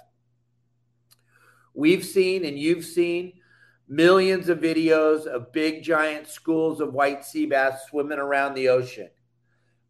We've 1.74 2.06
seen 2.06 2.46
and 2.46 2.58
you've 2.58 2.86
seen 2.86 3.34
millions 3.88 4.50
of 4.50 4.60
videos 4.60 5.26
of 5.26 5.52
big 5.52 5.84
giant 5.84 6.28
schools 6.28 6.80
of 6.80 6.94
white 6.94 7.26
sea 7.26 7.46
bass 7.46 7.88
swimming 7.90 8.20
around 8.20 8.56
the 8.56 8.70
ocean. 8.70 9.10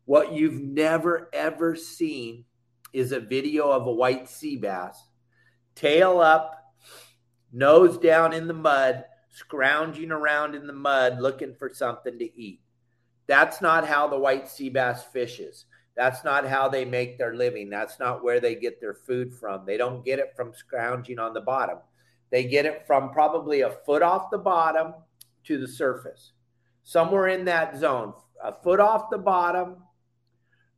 What 0.06 0.34
you've 0.34 0.62
never 0.62 1.30
ever 1.34 1.76
seen 1.76 2.46
is 2.94 3.12
a 3.12 3.20
video 3.20 3.70
of 3.72 3.88
a 3.88 3.92
white 3.92 4.30
sea 4.30 4.56
bass, 4.56 4.98
tail 5.76 6.20
up, 6.20 6.74
nose 7.52 7.98
down 7.98 8.34
in 8.34 8.48
the 8.48 8.54
mud, 8.54 9.06
scrounging 9.32 10.12
around 10.12 10.56
in 10.56 10.66
the 10.66 10.74
mud 10.74 11.20
looking 11.20 11.54
for 11.54 11.70
something 11.74 12.18
to 12.20 12.40
eat. 12.40 12.62
That's 13.28 13.62
not 13.62 13.88
how 13.88 14.08
the 14.08 14.20
white 14.20 14.48
sea 14.48 14.70
bass 14.70 15.04
fishes. 15.04 15.66
That's 15.96 16.24
not 16.24 16.46
how 16.46 16.68
they 16.68 16.84
make 16.84 17.18
their 17.18 17.36
living. 17.36 17.70
That's 17.70 18.00
not 18.00 18.24
where 18.24 18.40
they 18.40 18.56
get 18.56 18.82
their 18.82 18.94
food 18.94 19.34
from. 19.34 19.66
They 19.66 19.78
don't 19.78 20.04
get 20.04 20.20
it 20.20 20.34
from 20.36 20.54
scrounging 20.54 21.20
on 21.20 21.34
the 21.34 21.42
bottom. 21.42 21.78
They 22.32 22.44
get 22.44 22.66
it 22.66 22.86
from 22.86 23.12
probably 23.12 23.62
a 23.62 23.70
foot 23.70 24.02
off 24.02 24.30
the 24.30 24.38
bottom 24.38 24.94
to 25.46 25.58
the 25.58 25.68
surface, 25.68 26.34
somewhere 26.84 27.28
in 27.28 27.46
that 27.46 27.78
zone, 27.78 28.14
a 28.44 28.52
foot 28.52 28.80
off 28.80 29.10
the 29.10 29.18
bottom 29.18 29.78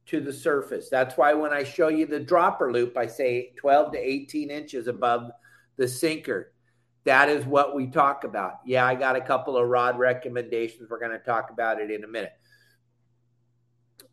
to 0.08 0.20
the 0.20 0.34
surface. 0.34 0.90
That's 0.90 1.18
why 1.18 1.34
when 1.34 1.52
I 1.52 1.64
show 1.64 1.88
you 1.88 2.06
the 2.06 2.20
dropper 2.20 2.72
loop, 2.72 2.96
I 2.98 3.08
say 3.08 3.54
12 3.58 3.94
to 3.94 3.98
18 3.98 4.52
inches 4.52 4.88
above 4.88 5.32
the 5.78 5.88
sinker. 5.88 6.54
That 7.06 7.30
is 7.30 7.46
what 7.46 7.76
we 7.76 7.88
talk 7.88 8.24
about. 8.24 8.60
Yeah, 8.66 8.86
I 8.86 8.96
got 8.96 9.16
a 9.16 9.22
couple 9.22 9.58
of 9.58 9.68
rod 9.68 9.98
recommendations. 9.98 10.90
We're 10.90 11.00
going 11.00 11.12
to 11.12 11.20
talk 11.20 11.50
about 11.50 11.80
it 11.80 11.90
in 11.90 12.04
a 12.04 12.08
minute 12.08 12.34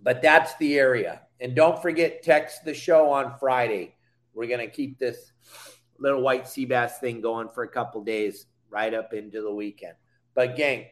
but 0.05 0.23
that's 0.23 0.55
the 0.59 0.79
area. 0.79 1.23
And 1.41 1.57
don't 1.57 1.83
forget, 1.83 2.23
text 2.23 2.65
the 2.65 2.75
show 2.75 3.11
on 3.11 3.37
Friday. 3.41 3.97
We're 4.35 4.47
going 4.47 4.61
to 4.61 4.69
keep 4.69 4.99
this 4.99 5.33
little 5.99 6.21
white 6.21 6.47
sea 6.47 6.67
bass 6.67 6.99
thing 6.99 7.21
going 7.21 7.49
for 7.49 7.65
a 7.65 7.69
couple 7.69 8.05
days 8.05 8.47
right 8.71 8.93
up 8.93 9.15
into 9.15 9.43
the 9.43 9.53
weekend. 9.53 9.95
But, 10.35 10.57
gang, 10.57 10.87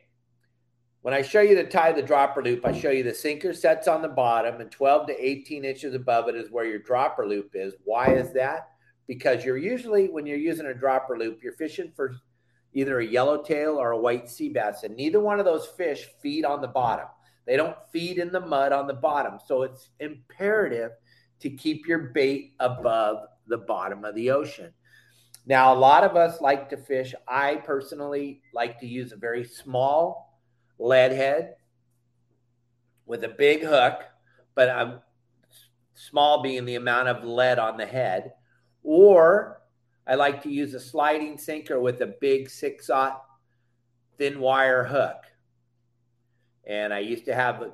when 1.03 1.15
I 1.15 1.23
show 1.23 1.41
you 1.41 1.55
to 1.57 1.69
tie 1.69 1.93
the 1.93 2.03
dropper 2.03 2.43
loop, 2.43 2.65
I 2.65 2.73
show 2.73 2.91
you 2.91 3.03
the 3.03 3.15
sinker 3.15 3.53
sets 3.53 3.87
on 3.87 4.03
the 4.03 4.09
bottom 4.09 4.61
and 4.61 4.71
12 4.71 5.09
to 5.09 5.25
18 5.25 5.65
inches 5.65 5.95
above 5.95 6.29
it 6.29 6.37
is 6.37 6.51
where 6.51 6.65
your 6.65 6.79
dropper 6.79 7.27
loop 7.27 7.51
is. 7.55 7.75
Why 7.85 8.15
is 8.15 8.33
that? 8.33 8.69
Because 9.07 9.45
you're 9.45 9.59
usually, 9.59 10.07
when 10.07 10.27
you're 10.27 10.39
using 10.39 10.67
a 10.67 10.75
dropper 10.75 11.19
loop, 11.19 11.41
you're 11.43 11.53
fishing 11.53 11.93
for 11.95 12.15
either 12.73 13.01
a 13.01 13.07
yellowtail 13.07 13.77
or 13.77 13.91
a 13.91 13.99
white 13.99 14.31
sea 14.31 14.49
bass. 14.49 14.85
And 14.85 14.97
neither 14.97 15.21
one 15.21 15.39
of 15.39 15.45
those 15.45 15.67
fish 15.67 16.07
feed 16.23 16.45
on 16.45 16.63
the 16.63 16.69
bottom. 16.69 17.09
They 17.47 17.57
don't 17.57 17.77
feed 17.93 18.19
in 18.19 18.33
the 18.33 18.41
mud 18.41 18.73
on 18.73 18.87
the 18.87 18.95
bottom. 18.95 19.39
So 19.47 19.63
it's 19.63 19.91
imperative 20.01 20.93
to 21.41 21.51
keep 21.51 21.87
your 21.87 22.11
bait 22.15 22.55
above 22.61 23.27
the 23.47 23.59
bottom 23.59 24.05
of 24.05 24.15
the 24.15 24.31
ocean. 24.31 24.73
Now, 25.45 25.75
a 25.75 25.79
lot 25.79 26.05
of 26.05 26.17
us 26.17 26.41
like 26.41 26.71
to 26.71 26.77
fish. 26.77 27.15
I 27.27 27.57
personally 27.57 28.43
like 28.55 28.79
to 28.81 28.87
use 28.87 29.13
a 29.13 29.17
very 29.17 29.45
small 29.45 30.39
lead 30.79 31.13
head 31.13 31.57
with 33.07 33.25
a 33.25 33.29
big 33.29 33.65
hook, 33.65 34.03
but 34.55 34.71
I'm 34.71 35.01
small 35.95 36.43
being 36.43 36.65
the 36.65 36.77
amount 36.77 37.09
of 37.09 37.25
lead 37.25 37.59
on 37.59 37.77
the 37.77 37.87
head. 37.87 38.35
Or 38.85 39.63
I 40.07 40.15
like 40.15 40.43
to 40.45 40.51
use 40.51 40.75
a 40.75 40.81
sliding 40.81 41.39
sinker 41.39 41.81
with 41.81 42.01
a 42.01 42.15
big 42.21 42.49
six 42.49 42.89
aught 42.89 43.21
thin 44.19 44.39
wire 44.39 44.85
hook. 44.85 45.25
And 46.67 46.93
I 46.95 47.01
used 47.01 47.25
to 47.27 47.35
have 47.35 47.63
a 47.63 47.73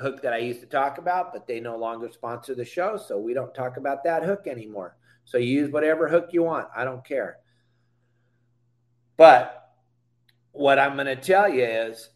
hook 0.00 0.22
that 0.22 0.32
I 0.32 0.38
used 0.38 0.60
to 0.60 0.66
talk 0.66 0.98
about, 0.98 1.32
but 1.32 1.46
they 1.46 1.60
no 1.60 1.76
longer 1.76 2.10
sponsor 2.10 2.54
the 2.54 2.64
show. 2.64 2.96
So 2.96 3.18
we 3.18 3.34
don't 3.34 3.54
talk 3.54 3.76
about 3.76 4.04
that 4.04 4.22
hook 4.22 4.46
anymore. 4.46 4.96
So 5.24 5.38
use 5.38 5.70
whatever 5.70 6.08
hook 6.08 6.28
you 6.32 6.42
want. 6.44 6.68
I 6.74 6.84
don't 6.84 7.04
care. 7.04 7.38
But 9.16 9.72
what 10.52 10.78
I'm 10.78 10.94
going 10.94 11.06
to 11.06 11.16
tell 11.16 11.48
you 11.48 11.64
is 11.64 12.10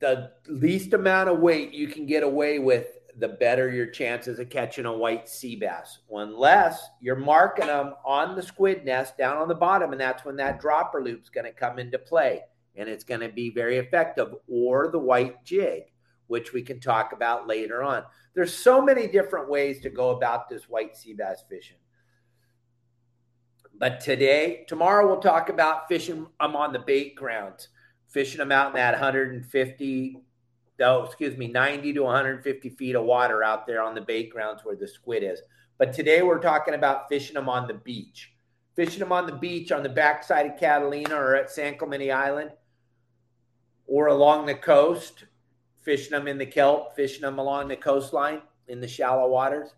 the 0.00 0.32
least 0.48 0.92
amount 0.92 1.28
of 1.28 1.38
weight 1.38 1.72
you 1.72 1.86
can 1.86 2.06
get 2.06 2.22
away 2.22 2.58
with, 2.58 2.86
the 3.18 3.28
better 3.28 3.70
your 3.70 3.86
chances 3.86 4.38
of 4.38 4.48
catching 4.48 4.86
a 4.86 4.92
white 4.92 5.28
sea 5.28 5.56
bass. 5.56 5.98
Unless 6.10 6.82
you're 7.00 7.16
marking 7.16 7.66
them 7.66 7.94
on 8.04 8.34
the 8.34 8.42
squid 8.42 8.84
nest 8.84 9.18
down 9.18 9.36
on 9.36 9.48
the 9.48 9.54
bottom, 9.54 9.92
and 9.92 10.00
that's 10.00 10.24
when 10.24 10.36
that 10.36 10.60
dropper 10.60 11.02
loop's 11.02 11.28
going 11.28 11.44
to 11.44 11.52
come 11.52 11.78
into 11.78 11.98
play 11.98 12.40
and 12.76 12.88
it's 12.88 13.04
going 13.04 13.20
to 13.20 13.28
be 13.28 13.50
very 13.50 13.78
effective, 13.78 14.34
or 14.48 14.90
the 14.90 14.98
white 14.98 15.44
jig, 15.44 15.84
which 16.26 16.52
we 16.52 16.62
can 16.62 16.80
talk 16.80 17.12
about 17.12 17.46
later 17.46 17.82
on. 17.82 18.04
There's 18.34 18.54
so 18.54 18.80
many 18.80 19.06
different 19.06 19.50
ways 19.50 19.80
to 19.82 19.90
go 19.90 20.10
about 20.10 20.48
this 20.48 20.68
white 20.68 20.96
sea 20.96 21.12
bass 21.12 21.44
fishing. 21.48 21.76
But 23.78 24.00
today, 24.00 24.64
tomorrow, 24.68 25.06
we'll 25.06 25.20
talk 25.20 25.48
about 25.48 25.88
fishing 25.88 26.26
them 26.40 26.56
on 26.56 26.72
the 26.72 26.78
bait 26.78 27.14
grounds, 27.14 27.68
fishing 28.08 28.38
them 28.38 28.52
out 28.52 28.68
in 28.68 28.74
that 28.74 28.92
150, 28.92 30.22
oh, 30.80 31.04
excuse 31.04 31.36
me, 31.36 31.48
90 31.48 31.92
to 31.94 32.02
150 32.02 32.70
feet 32.70 32.94
of 32.94 33.04
water 33.04 33.42
out 33.42 33.66
there 33.66 33.82
on 33.82 33.94
the 33.94 34.00
bait 34.00 34.30
grounds 34.30 34.60
where 34.64 34.76
the 34.76 34.88
squid 34.88 35.22
is. 35.22 35.42
But 35.78 35.92
today, 35.92 36.22
we're 36.22 36.38
talking 36.38 36.74
about 36.74 37.08
fishing 37.08 37.34
them 37.34 37.48
on 37.48 37.66
the 37.66 37.74
beach. 37.74 38.32
Fishing 38.76 39.00
them 39.00 39.12
on 39.12 39.26
the 39.26 39.36
beach 39.36 39.72
on 39.72 39.82
the 39.82 39.88
backside 39.88 40.46
of 40.46 40.58
Catalina 40.58 41.14
or 41.14 41.34
at 41.34 41.50
San 41.50 41.76
Clemente 41.76 42.10
Island 42.10 42.52
or 43.86 44.06
along 44.08 44.46
the 44.46 44.54
coast, 44.54 45.24
fishing 45.82 46.12
them 46.12 46.28
in 46.28 46.38
the 46.38 46.46
kelp, 46.46 46.94
fishing 46.94 47.22
them 47.22 47.38
along 47.38 47.68
the 47.68 47.76
coastline 47.76 48.40
in 48.68 48.80
the 48.80 48.88
shallow 48.88 49.28
waters. 49.28 49.70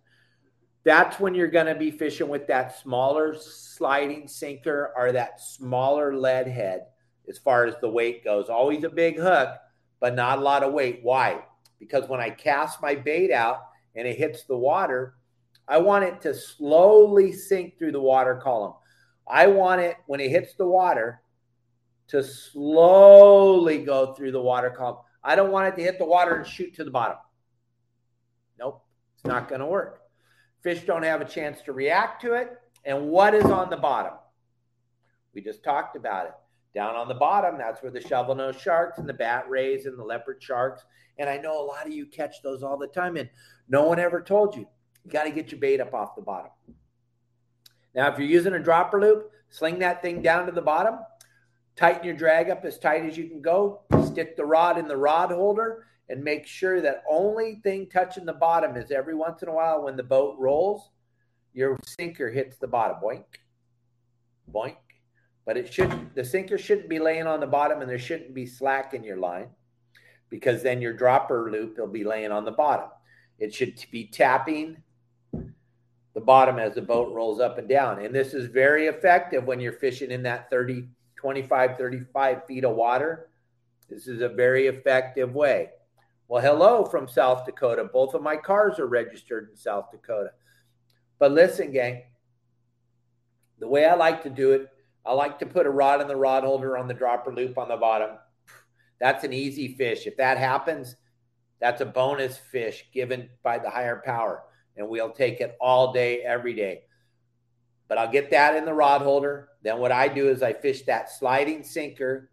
That's 0.84 1.18
when 1.18 1.34
you're 1.34 1.48
going 1.48 1.66
to 1.66 1.74
be 1.74 1.90
fishing 1.90 2.28
with 2.28 2.46
that 2.48 2.78
smaller 2.78 3.34
sliding 3.34 4.28
sinker 4.28 4.92
or 4.96 5.12
that 5.12 5.40
smaller 5.40 6.14
lead 6.14 6.46
head 6.46 6.86
as 7.28 7.38
far 7.38 7.64
as 7.64 7.74
the 7.80 7.88
weight 7.88 8.22
goes. 8.22 8.50
Always 8.50 8.84
a 8.84 8.90
big 8.90 9.18
hook, 9.18 9.48
but 9.98 10.14
not 10.14 10.38
a 10.38 10.42
lot 10.42 10.62
of 10.62 10.74
weight. 10.74 11.00
Why? 11.02 11.42
Because 11.78 12.08
when 12.08 12.20
I 12.20 12.30
cast 12.30 12.82
my 12.82 12.94
bait 12.94 13.32
out 13.32 13.66
and 13.96 14.06
it 14.06 14.18
hits 14.18 14.44
the 14.44 14.56
water, 14.56 15.14
I 15.66 15.78
want 15.78 16.04
it 16.04 16.20
to 16.22 16.34
slowly 16.34 17.32
sink 17.32 17.78
through 17.78 17.92
the 17.92 18.00
water 18.00 18.36
column. 18.36 18.74
I 19.26 19.46
want 19.46 19.80
it 19.80 19.96
when 20.06 20.20
it 20.20 20.30
hits 20.30 20.54
the 20.54 20.66
water 20.66 21.22
to 22.08 22.22
slowly 22.22 23.78
go 23.78 24.14
through 24.14 24.32
the 24.32 24.40
water 24.40 24.70
column. 24.70 24.98
I 25.22 25.36
don't 25.36 25.50
want 25.50 25.68
it 25.68 25.76
to 25.76 25.82
hit 25.82 25.98
the 25.98 26.04
water 26.04 26.36
and 26.36 26.46
shoot 26.46 26.74
to 26.74 26.84
the 26.84 26.90
bottom. 26.90 27.16
Nope, 28.58 28.84
it's 29.14 29.24
not 29.24 29.48
going 29.48 29.60
to 29.60 29.66
work. 29.66 30.02
Fish 30.62 30.84
don't 30.84 31.02
have 31.02 31.20
a 31.20 31.26
chance 31.26 31.60
to 31.62 31.72
react 31.72 32.20
to 32.22 32.34
it. 32.34 32.50
And 32.84 33.08
what 33.08 33.34
is 33.34 33.44
on 33.44 33.70
the 33.70 33.76
bottom? 33.76 34.12
We 35.34 35.40
just 35.40 35.64
talked 35.64 35.96
about 35.96 36.26
it. 36.26 36.32
Down 36.74 36.96
on 36.96 37.08
the 37.08 37.14
bottom, 37.14 37.56
that's 37.56 37.82
where 37.82 37.92
the 37.92 38.00
shovel 38.00 38.34
nose 38.34 38.60
sharks 38.60 38.98
and 38.98 39.08
the 39.08 39.14
bat 39.14 39.48
rays 39.48 39.86
and 39.86 39.98
the 39.98 40.04
leopard 40.04 40.42
sharks. 40.42 40.84
And 41.18 41.30
I 41.30 41.36
know 41.38 41.62
a 41.62 41.64
lot 41.64 41.86
of 41.86 41.92
you 41.92 42.06
catch 42.06 42.42
those 42.42 42.62
all 42.62 42.76
the 42.76 42.88
time, 42.88 43.16
and 43.16 43.30
no 43.68 43.84
one 43.84 44.00
ever 44.00 44.20
told 44.20 44.56
you. 44.56 44.66
You 45.04 45.10
got 45.10 45.24
to 45.24 45.30
get 45.30 45.52
your 45.52 45.60
bait 45.60 45.80
up 45.80 45.94
off 45.94 46.16
the 46.16 46.22
bottom. 46.22 46.50
Now, 47.94 48.12
if 48.12 48.18
you're 48.18 48.26
using 48.26 48.54
a 48.54 48.58
dropper 48.58 49.00
loop, 49.00 49.30
sling 49.50 49.78
that 49.78 50.02
thing 50.02 50.20
down 50.20 50.46
to 50.46 50.52
the 50.52 50.62
bottom 50.62 50.98
Tighten 51.76 52.04
your 52.04 52.14
drag 52.14 52.50
up 52.50 52.64
as 52.64 52.78
tight 52.78 53.04
as 53.04 53.16
you 53.16 53.28
can 53.28 53.42
go. 53.42 53.80
Stick 54.06 54.36
the 54.36 54.44
rod 54.44 54.78
in 54.78 54.86
the 54.86 54.96
rod 54.96 55.30
holder 55.30 55.86
and 56.08 56.22
make 56.22 56.46
sure 56.46 56.80
that 56.80 57.02
only 57.08 57.60
thing 57.64 57.88
touching 57.88 58.24
the 58.24 58.32
bottom 58.32 58.76
is 58.76 58.90
every 58.90 59.14
once 59.14 59.42
in 59.42 59.48
a 59.48 59.52
while 59.52 59.82
when 59.82 59.96
the 59.96 60.02
boat 60.02 60.36
rolls, 60.38 60.90
your 61.52 61.78
sinker 61.86 62.30
hits 62.30 62.58
the 62.58 62.66
bottom. 62.66 62.98
Boink, 63.02 63.24
boink. 64.52 64.76
But 65.46 65.56
it 65.56 65.72
shouldn't, 65.72 66.14
the 66.14 66.24
sinker 66.24 66.58
shouldn't 66.58 66.88
be 66.88 66.98
laying 66.98 67.26
on 67.26 67.40
the 67.40 67.46
bottom 67.46 67.80
and 67.80 67.90
there 67.90 67.98
shouldn't 67.98 68.34
be 68.34 68.46
slack 68.46 68.94
in 68.94 69.02
your 69.02 69.16
line 69.16 69.48
because 70.30 70.62
then 70.62 70.80
your 70.80 70.92
dropper 70.92 71.50
loop 71.50 71.78
will 71.78 71.86
be 71.86 72.04
laying 72.04 72.32
on 72.32 72.44
the 72.44 72.50
bottom. 72.50 72.88
It 73.38 73.52
should 73.52 73.84
be 73.90 74.06
tapping 74.06 74.76
the 75.32 76.20
bottom 76.20 76.58
as 76.58 76.74
the 76.74 76.82
boat 76.82 77.12
rolls 77.12 77.40
up 77.40 77.58
and 77.58 77.68
down. 77.68 78.02
And 78.02 78.14
this 78.14 78.32
is 78.32 78.46
very 78.46 78.86
effective 78.86 79.44
when 79.44 79.60
you're 79.60 79.72
fishing 79.72 80.10
in 80.10 80.22
that 80.22 80.48
30 80.48 80.86
25, 81.24 81.78
35 81.78 82.44
feet 82.44 82.64
of 82.64 82.76
water. 82.76 83.30
This 83.88 84.06
is 84.08 84.20
a 84.20 84.28
very 84.28 84.66
effective 84.66 85.34
way. 85.34 85.70
Well, 86.28 86.42
hello 86.42 86.84
from 86.84 87.08
South 87.08 87.46
Dakota. 87.46 87.84
Both 87.90 88.12
of 88.12 88.22
my 88.22 88.36
cars 88.36 88.78
are 88.78 88.86
registered 88.86 89.48
in 89.48 89.56
South 89.56 89.90
Dakota. 89.90 90.32
But 91.18 91.32
listen, 91.32 91.72
gang, 91.72 92.02
the 93.58 93.66
way 93.66 93.86
I 93.86 93.94
like 93.94 94.22
to 94.24 94.28
do 94.28 94.50
it, 94.50 94.68
I 95.06 95.14
like 95.14 95.38
to 95.38 95.46
put 95.46 95.64
a 95.64 95.70
rod 95.70 96.02
in 96.02 96.08
the 96.08 96.16
rod 96.16 96.44
holder 96.44 96.76
on 96.76 96.88
the 96.88 96.92
dropper 96.92 97.34
loop 97.34 97.56
on 97.56 97.68
the 97.68 97.76
bottom. 97.78 98.18
That's 99.00 99.24
an 99.24 99.32
easy 99.32 99.68
fish. 99.76 100.06
If 100.06 100.18
that 100.18 100.36
happens, 100.36 100.94
that's 101.58 101.80
a 101.80 101.86
bonus 101.86 102.36
fish 102.36 102.84
given 102.92 103.30
by 103.42 103.58
the 103.58 103.70
higher 103.70 104.02
power. 104.04 104.42
And 104.76 104.90
we'll 104.90 105.08
take 105.08 105.40
it 105.40 105.56
all 105.58 105.90
day, 105.90 106.20
every 106.20 106.52
day 106.52 106.82
but 107.88 107.98
I'll 107.98 108.10
get 108.10 108.30
that 108.30 108.56
in 108.56 108.64
the 108.64 108.74
rod 108.74 109.02
holder. 109.02 109.48
Then 109.62 109.78
what 109.78 109.92
I 109.92 110.08
do 110.08 110.28
is 110.28 110.42
I 110.42 110.52
fish 110.52 110.82
that 110.82 111.10
sliding 111.10 111.62
sinker. 111.62 112.30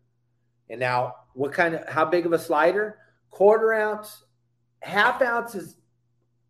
And 0.69 0.79
now, 0.79 1.15
what 1.33 1.53
kind 1.53 1.75
of, 1.75 1.87
how 1.87 2.05
big 2.05 2.25
of 2.25 2.33
a 2.33 2.39
slider? 2.39 2.97
Quarter 3.29 3.73
ounce, 3.73 4.23
half 4.81 5.21
ounce 5.21 5.55
is 5.55 5.75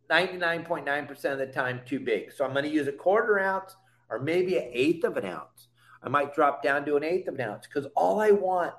99.9% 0.10 1.26
of 1.32 1.40
the 1.40 1.48
time 1.48 1.82
too 1.86 2.00
big. 2.00 2.32
So 2.32 2.46
I'm 2.46 2.52
going 2.52 2.66
to 2.66 2.72
use 2.72 2.88
a 2.88 2.92
quarter 2.92 3.40
ounce 3.40 3.76
or 4.10 4.20
maybe 4.20 4.58
an 4.58 4.70
eighth 4.72 5.04
of 5.06 5.18
an 5.18 5.26
ounce. 5.26 5.70
I 6.04 6.10
might 6.10 6.36
drop 6.36 6.64
down 6.64 6.86
to 6.86 6.98
an 6.98 7.04
eighth 7.04 7.28
of 7.28 7.36
an 7.36 7.42
ounce 7.42 7.68
because 7.68 7.90
all 7.96 8.20
I 8.20 8.32
want 8.32 8.74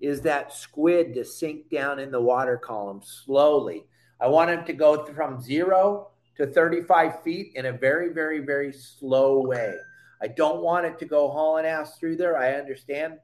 is 0.00 0.20
that 0.22 0.52
squid 0.52 1.14
to 1.14 1.24
sink 1.24 1.68
down 1.70 1.98
in 1.98 2.10
the 2.10 2.20
water 2.20 2.56
column 2.56 3.02
slowly. 3.04 3.84
I 4.20 4.28
want 4.28 4.50
him 4.50 4.64
to 4.64 4.72
go 4.72 5.04
from 5.06 5.40
zero 5.40 6.10
to 6.38 6.46
35 6.46 7.22
feet 7.22 7.52
in 7.54 7.66
a 7.66 7.72
very, 7.72 8.12
very, 8.12 8.38
very 8.38 8.72
slow 8.72 9.40
way. 9.46 9.74
I 10.22 10.28
don't 10.28 10.62
want 10.62 10.86
it 10.86 10.98
to 11.00 11.04
go 11.04 11.28
hauling 11.28 11.66
ass 11.66 11.98
through 11.98 12.16
there. 12.16 12.38
I 12.38 12.54
understand. 12.54 13.18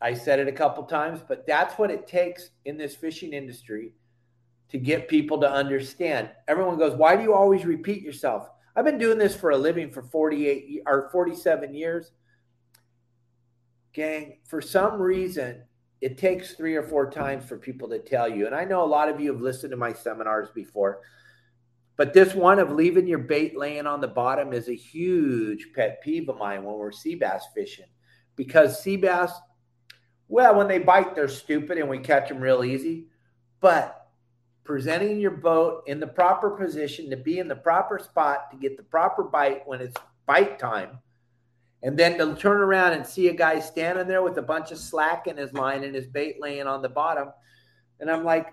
I 0.00 0.14
said 0.14 0.38
it 0.38 0.46
a 0.48 0.52
couple 0.52 0.84
times, 0.84 1.20
but 1.26 1.46
that's 1.46 1.76
what 1.78 1.90
it 1.90 2.06
takes 2.06 2.50
in 2.64 2.76
this 2.76 2.94
fishing 2.94 3.32
industry 3.32 3.94
to 4.68 4.78
get 4.78 5.08
people 5.08 5.40
to 5.40 5.50
understand. 5.50 6.30
Everyone 6.46 6.78
goes, 6.78 6.94
"Why 6.94 7.16
do 7.16 7.22
you 7.22 7.34
always 7.34 7.64
repeat 7.64 8.02
yourself?" 8.02 8.48
I've 8.76 8.84
been 8.84 8.98
doing 8.98 9.18
this 9.18 9.34
for 9.34 9.50
a 9.50 9.58
living 9.58 9.90
for 9.90 10.02
48 10.02 10.82
or 10.86 11.08
47 11.10 11.74
years. 11.74 12.12
Gang, 13.92 14.38
for 14.44 14.60
some 14.60 15.00
reason, 15.00 15.64
it 16.00 16.16
takes 16.16 16.54
three 16.54 16.76
or 16.76 16.84
four 16.84 17.10
times 17.10 17.44
for 17.44 17.58
people 17.58 17.88
to 17.88 17.98
tell 17.98 18.28
you. 18.28 18.46
And 18.46 18.54
I 18.54 18.64
know 18.64 18.84
a 18.84 18.86
lot 18.86 19.08
of 19.08 19.20
you 19.20 19.32
have 19.32 19.40
listened 19.40 19.72
to 19.72 19.76
my 19.76 19.92
seminars 19.92 20.50
before. 20.50 21.00
But 21.98 22.14
this 22.14 22.32
one 22.32 22.60
of 22.60 22.70
leaving 22.70 23.08
your 23.08 23.18
bait 23.18 23.58
laying 23.58 23.86
on 23.86 24.00
the 24.00 24.06
bottom 24.06 24.52
is 24.52 24.68
a 24.68 24.74
huge 24.74 25.72
pet 25.74 26.00
peeve 26.00 26.28
of 26.28 26.38
mine 26.38 26.62
when 26.62 26.76
we're 26.76 26.92
sea 26.92 27.16
bass 27.16 27.44
fishing 27.54 27.88
because 28.36 28.80
sea 28.80 28.96
bass, 28.96 29.32
well, 30.28 30.54
when 30.54 30.68
they 30.68 30.78
bite, 30.78 31.16
they're 31.16 31.26
stupid 31.26 31.76
and 31.76 31.88
we 31.88 31.98
catch 31.98 32.28
them 32.28 32.38
real 32.38 32.62
easy. 32.62 33.08
But 33.60 34.06
presenting 34.62 35.18
your 35.18 35.32
boat 35.32 35.82
in 35.88 35.98
the 35.98 36.06
proper 36.06 36.50
position 36.50 37.10
to 37.10 37.16
be 37.16 37.40
in 37.40 37.48
the 37.48 37.56
proper 37.56 37.98
spot 37.98 38.50
to 38.52 38.56
get 38.56 38.76
the 38.76 38.82
proper 38.84 39.24
bite 39.24 39.66
when 39.66 39.80
it's 39.80 39.96
bite 40.24 40.58
time. 40.58 41.00
And 41.82 41.98
then 41.98 42.16
to 42.18 42.36
turn 42.36 42.60
around 42.60 42.92
and 42.92 43.04
see 43.04 43.26
a 43.26 43.34
guy 43.34 43.58
standing 43.58 44.06
there 44.06 44.22
with 44.22 44.38
a 44.38 44.42
bunch 44.42 44.70
of 44.70 44.78
slack 44.78 45.26
in 45.26 45.36
his 45.36 45.52
line 45.52 45.82
and 45.82 45.96
his 45.96 46.06
bait 46.06 46.36
laying 46.40 46.68
on 46.68 46.80
the 46.80 46.88
bottom. 46.88 47.30
And 47.98 48.08
I'm 48.08 48.24
like, 48.24 48.52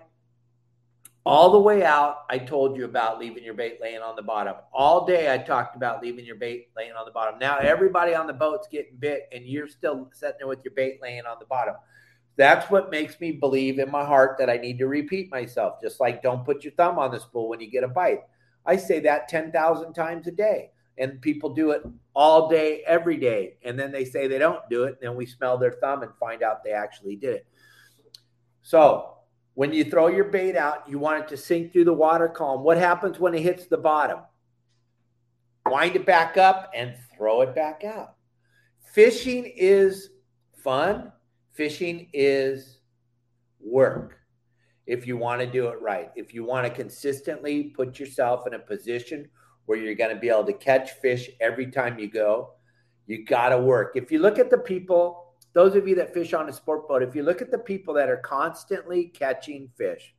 all 1.26 1.50
the 1.50 1.58
way 1.58 1.82
out, 1.82 2.18
I 2.30 2.38
told 2.38 2.76
you 2.76 2.84
about 2.84 3.18
leaving 3.18 3.42
your 3.42 3.52
bait 3.52 3.78
laying 3.82 4.00
on 4.00 4.14
the 4.14 4.22
bottom. 4.22 4.54
All 4.72 5.04
day, 5.04 5.34
I 5.34 5.38
talked 5.38 5.74
about 5.74 6.00
leaving 6.00 6.24
your 6.24 6.36
bait 6.36 6.68
laying 6.76 6.92
on 6.92 7.04
the 7.04 7.10
bottom. 7.10 7.40
Now, 7.40 7.58
everybody 7.58 8.14
on 8.14 8.28
the 8.28 8.32
boat's 8.32 8.68
getting 8.68 8.96
bit, 8.96 9.28
and 9.32 9.44
you're 9.44 9.66
still 9.66 10.08
sitting 10.14 10.36
there 10.38 10.46
with 10.46 10.64
your 10.64 10.72
bait 10.74 11.00
laying 11.02 11.26
on 11.26 11.38
the 11.40 11.46
bottom. 11.46 11.74
That's 12.36 12.70
what 12.70 12.92
makes 12.92 13.18
me 13.18 13.32
believe 13.32 13.80
in 13.80 13.90
my 13.90 14.04
heart 14.04 14.36
that 14.38 14.48
I 14.48 14.56
need 14.56 14.78
to 14.78 14.86
repeat 14.86 15.28
myself. 15.28 15.80
Just 15.82 15.98
like 15.98 16.22
don't 16.22 16.44
put 16.44 16.62
your 16.62 16.74
thumb 16.74 16.96
on 16.96 17.10
the 17.10 17.18
spool 17.18 17.48
when 17.48 17.60
you 17.60 17.68
get 17.68 17.82
a 17.82 17.88
bite. 17.88 18.20
I 18.64 18.76
say 18.76 19.00
that 19.00 19.28
10,000 19.28 19.94
times 19.94 20.28
a 20.28 20.32
day, 20.32 20.70
and 20.96 21.20
people 21.20 21.52
do 21.52 21.72
it 21.72 21.82
all 22.14 22.48
day, 22.48 22.84
every 22.86 23.16
day. 23.16 23.56
And 23.64 23.76
then 23.76 23.90
they 23.90 24.04
say 24.04 24.28
they 24.28 24.38
don't 24.38 24.62
do 24.70 24.84
it, 24.84 24.98
and 25.00 25.10
then 25.10 25.16
we 25.16 25.26
smell 25.26 25.58
their 25.58 25.72
thumb 25.72 26.04
and 26.04 26.12
find 26.20 26.44
out 26.44 26.62
they 26.62 26.70
actually 26.70 27.16
did 27.16 27.34
it. 27.34 27.46
So, 28.62 29.15
when 29.56 29.72
you 29.72 29.84
throw 29.84 30.08
your 30.08 30.24
bait 30.24 30.54
out, 30.54 30.86
you 30.86 30.98
want 30.98 31.24
it 31.24 31.28
to 31.28 31.36
sink 31.36 31.72
through 31.72 31.86
the 31.86 31.92
water 31.92 32.28
column. 32.28 32.62
What 32.62 32.76
happens 32.76 33.18
when 33.18 33.34
it 33.34 33.40
hits 33.40 33.64
the 33.66 33.78
bottom? 33.78 34.18
Wind 35.64 35.96
it 35.96 36.04
back 36.04 36.36
up 36.36 36.70
and 36.74 36.94
throw 37.16 37.40
it 37.40 37.54
back 37.54 37.82
out. 37.82 38.16
Fishing 38.92 39.50
is 39.56 40.10
fun. 40.62 41.10
Fishing 41.54 42.10
is 42.12 42.80
work 43.58 44.18
if 44.86 45.06
you 45.06 45.16
want 45.16 45.40
to 45.40 45.46
do 45.46 45.68
it 45.68 45.80
right. 45.80 46.10
If 46.16 46.34
you 46.34 46.44
want 46.44 46.66
to 46.66 46.70
consistently 46.70 47.64
put 47.64 47.98
yourself 47.98 48.46
in 48.46 48.52
a 48.52 48.58
position 48.58 49.26
where 49.64 49.78
you're 49.78 49.94
going 49.94 50.14
to 50.14 50.20
be 50.20 50.28
able 50.28 50.44
to 50.44 50.52
catch 50.52 50.90
fish 50.90 51.30
every 51.40 51.70
time 51.70 51.98
you 51.98 52.10
go, 52.10 52.50
you 53.06 53.24
got 53.24 53.48
to 53.48 53.58
work. 53.58 53.92
If 53.94 54.12
you 54.12 54.18
look 54.18 54.38
at 54.38 54.50
the 54.50 54.58
people 54.58 55.25
those 55.56 55.74
of 55.74 55.88
you 55.88 55.94
that 55.94 56.12
fish 56.12 56.34
on 56.34 56.50
a 56.50 56.52
sport 56.52 56.86
boat, 56.86 57.02
if 57.02 57.14
you 57.14 57.22
look 57.22 57.40
at 57.40 57.50
the 57.50 57.56
people 57.56 57.94
that 57.94 58.10
are 58.10 58.18
constantly 58.18 59.04
catching 59.06 59.70
fish, 59.74 60.14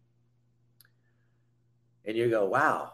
and 2.05 2.17
you 2.17 2.27
go, 2.27 2.45
wow, 2.45 2.93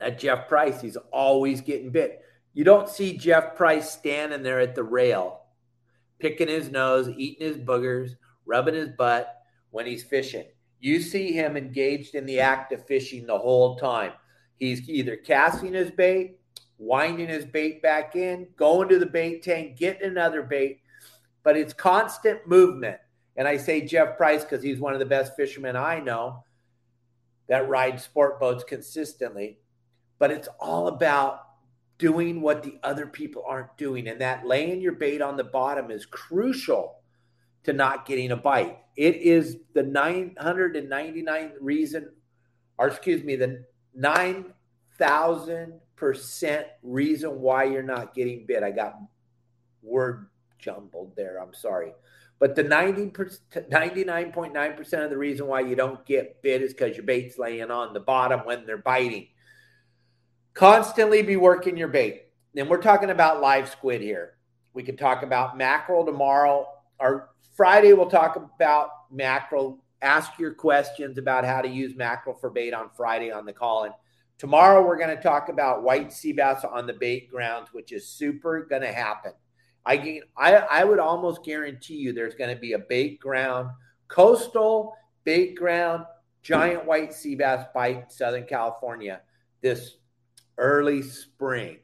that 0.00 0.18
Jeff 0.18 0.48
Price, 0.48 0.82
he's 0.82 0.98
always 1.10 1.62
getting 1.62 1.92
bit. 1.92 2.20
You 2.52 2.64
don't 2.64 2.90
see 2.90 3.16
Jeff 3.16 3.56
Price 3.56 3.90
standing 3.90 4.42
there 4.42 4.60
at 4.60 4.74
the 4.74 4.82
rail, 4.82 5.40
picking 6.18 6.48
his 6.48 6.70
nose, 6.70 7.08
eating 7.16 7.46
his 7.48 7.56
boogers, 7.56 8.10
rubbing 8.44 8.74
his 8.74 8.90
butt 8.90 9.34
when 9.70 9.86
he's 9.86 10.04
fishing. 10.04 10.44
You 10.78 11.00
see 11.00 11.32
him 11.32 11.56
engaged 11.56 12.14
in 12.14 12.26
the 12.26 12.40
act 12.40 12.70
of 12.70 12.86
fishing 12.86 13.24
the 13.24 13.38
whole 13.38 13.76
time. 13.76 14.12
He's 14.58 14.86
either 14.90 15.16
casting 15.16 15.72
his 15.72 15.90
bait, 15.90 16.38
winding 16.76 17.28
his 17.28 17.46
bait 17.46 17.80
back 17.80 18.14
in, 18.14 18.48
going 18.58 18.90
to 18.90 18.98
the 18.98 19.06
bait 19.06 19.42
tank, 19.42 19.78
getting 19.78 20.10
another 20.10 20.42
bait, 20.42 20.80
but 21.42 21.56
it's 21.56 21.72
constant 21.72 22.46
movement. 22.46 22.98
And 23.36 23.48
I 23.48 23.56
say 23.56 23.80
Jeff 23.80 24.16
Price 24.16 24.44
because 24.44 24.62
he's 24.62 24.78
one 24.78 24.92
of 24.92 24.98
the 24.98 25.06
best 25.06 25.34
fishermen 25.36 25.76
I 25.76 26.00
know 26.00 26.44
that 27.48 27.68
ride 27.68 28.00
sport 28.00 28.38
boats 28.38 28.64
consistently. 28.64 29.58
But 30.18 30.30
it's 30.30 30.48
all 30.60 30.88
about 30.88 31.40
doing 31.98 32.40
what 32.40 32.62
the 32.62 32.78
other 32.82 33.06
people 33.06 33.44
aren't 33.46 33.76
doing. 33.76 34.08
And 34.08 34.20
that 34.20 34.46
laying 34.46 34.80
your 34.80 34.92
bait 34.92 35.22
on 35.22 35.36
the 35.36 35.44
bottom 35.44 35.90
is 35.90 36.06
crucial 36.06 36.96
to 37.64 37.72
not 37.72 38.06
getting 38.06 38.32
a 38.32 38.36
bite. 38.36 38.78
It 38.96 39.16
is 39.16 39.58
the 39.74 39.82
999 39.82 41.52
reason, 41.60 42.10
or 42.78 42.88
excuse 42.88 43.24
me, 43.24 43.36
the 43.36 43.64
9,000% 43.98 46.64
reason 46.82 47.40
why 47.40 47.64
you're 47.64 47.82
not 47.82 48.14
getting 48.14 48.46
bit. 48.46 48.62
I 48.62 48.70
got 48.70 48.98
word 49.82 50.28
jumbled 50.62 51.14
there. 51.16 51.42
I'm 51.42 51.52
sorry. 51.52 51.92
But 52.38 52.56
the 52.56 52.62
90 52.62 53.10
99.9% 53.10 55.04
of 55.04 55.10
the 55.10 55.18
reason 55.18 55.46
why 55.46 55.60
you 55.60 55.76
don't 55.76 56.04
get 56.06 56.42
bit 56.42 56.62
is 56.62 56.72
because 56.72 56.96
your 56.96 57.04
bait's 57.04 57.38
laying 57.38 57.70
on 57.70 57.92
the 57.92 58.00
bottom 58.00 58.40
when 58.40 58.66
they're 58.66 58.78
biting. 58.78 59.28
Constantly 60.54 61.22
be 61.22 61.36
working 61.36 61.76
your 61.76 61.88
bait. 61.88 62.24
And 62.56 62.68
we're 62.68 62.82
talking 62.82 63.10
about 63.10 63.40
live 63.40 63.68
squid 63.68 64.00
here. 64.00 64.38
We 64.74 64.82
could 64.82 64.98
talk 64.98 65.22
about 65.22 65.56
mackerel 65.56 66.04
tomorrow. 66.04 66.66
Or 66.98 67.30
Friday, 67.56 67.92
we'll 67.92 68.10
talk 68.10 68.36
about 68.36 68.90
mackerel. 69.10 69.78
Ask 70.02 70.38
your 70.38 70.52
questions 70.52 71.18
about 71.18 71.44
how 71.44 71.62
to 71.62 71.68
use 71.68 71.94
mackerel 71.94 72.34
for 72.34 72.50
bait 72.50 72.74
on 72.74 72.90
Friday 72.96 73.30
on 73.30 73.46
the 73.46 73.52
call. 73.52 73.84
And 73.84 73.94
tomorrow, 74.36 74.84
we're 74.84 74.98
going 74.98 75.16
to 75.16 75.22
talk 75.22 75.48
about 75.48 75.84
white 75.84 76.12
sea 76.12 76.32
bass 76.32 76.64
on 76.64 76.86
the 76.86 76.92
bait 76.92 77.30
grounds, 77.30 77.68
which 77.72 77.92
is 77.92 78.08
super 78.08 78.66
going 78.68 78.82
to 78.82 78.92
happen. 78.92 79.32
I, 79.84 80.20
I, 80.36 80.54
I 80.54 80.84
would 80.84 80.98
almost 80.98 81.44
guarantee 81.44 81.96
you 81.96 82.12
there's 82.12 82.34
going 82.34 82.54
to 82.54 82.60
be 82.60 82.72
a 82.72 82.78
bait 82.78 83.18
ground, 83.18 83.70
coastal 84.08 84.94
bait 85.24 85.56
ground, 85.56 86.04
giant 86.42 86.84
white 86.84 87.12
sea 87.12 87.34
bass 87.34 87.64
bite 87.74 88.12
Southern 88.12 88.44
California 88.44 89.20
this 89.62 89.96
early 90.58 91.02
spring. 91.02 91.78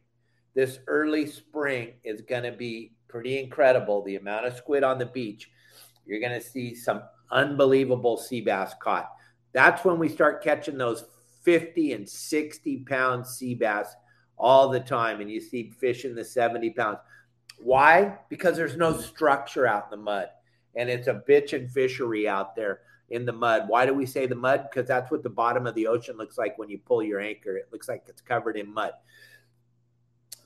This 0.55 0.81
early 0.87 1.27
spring 1.27 1.95
is 2.05 2.21
going 2.23 2.43
to 2.43 2.53
be 2.53 2.93
pretty 3.09 3.39
incredible. 3.39 4.03
The 4.03 4.17
amount 4.17 4.47
of 4.47 4.57
squid 4.57 4.83
on 4.83 4.99
the 4.99 5.07
beach, 5.07 5.51
you're 6.05 6.21
going 6.21 6.39
to 6.39 6.47
see 6.47 6.75
some 6.75 7.03
unbelievable 7.31 8.17
sea 8.17 8.41
bass 8.41 8.75
caught. 8.83 9.09
That's 9.53 9.85
when 9.85 9.99
we 9.99 10.09
start 10.09 10.43
catching 10.43 10.77
those 10.77 11.05
50 11.45 11.93
and 11.93 12.09
60 12.09 12.85
pound 12.89 13.27
sea 13.27 13.55
bass 13.55 13.95
all 14.37 14.69
the 14.69 14.81
time. 14.81 15.21
And 15.21 15.31
you 15.31 15.41
see 15.41 15.71
fish 15.79 16.05
in 16.05 16.15
the 16.15 16.25
70 16.25 16.71
pounds. 16.71 16.99
Why? 17.59 18.19
Because 18.29 18.57
there's 18.57 18.77
no 18.77 18.97
structure 18.97 19.67
out 19.67 19.87
in 19.91 19.99
the 19.99 20.05
mud 20.05 20.29
and 20.79 20.89
it's 20.89 21.09
a 21.09 21.23
bitch 21.29 21.53
and 21.53 21.71
fishery 21.71 22.29
out 22.29 22.55
there 22.55 22.81
in 23.11 23.25
the 23.25 23.33
mud. 23.33 23.69
Why 23.69 23.87
do 23.87 23.95
we 23.95 24.07
say 24.07 24.27
the 24.27 24.35
mud? 24.35 24.69
Because 24.71 24.87
that's 24.87 25.11
what 25.11 25.23
the 25.23 25.31
bottom 25.31 25.67
of 25.67 25.75
the 25.75 25.87
ocean 25.87 26.17
looks 26.17 26.39
like 26.39 26.59
when 26.59 26.69
you 26.69 26.79
pull 26.79 27.03
your 27.03 27.21
anchor. 27.21 27.57
It 27.57 27.69
looks 27.73 27.89
like 27.89 28.05
it's 28.07 28.23
covered 28.23 28.57
in 28.57 28.73
mud. 28.73 28.93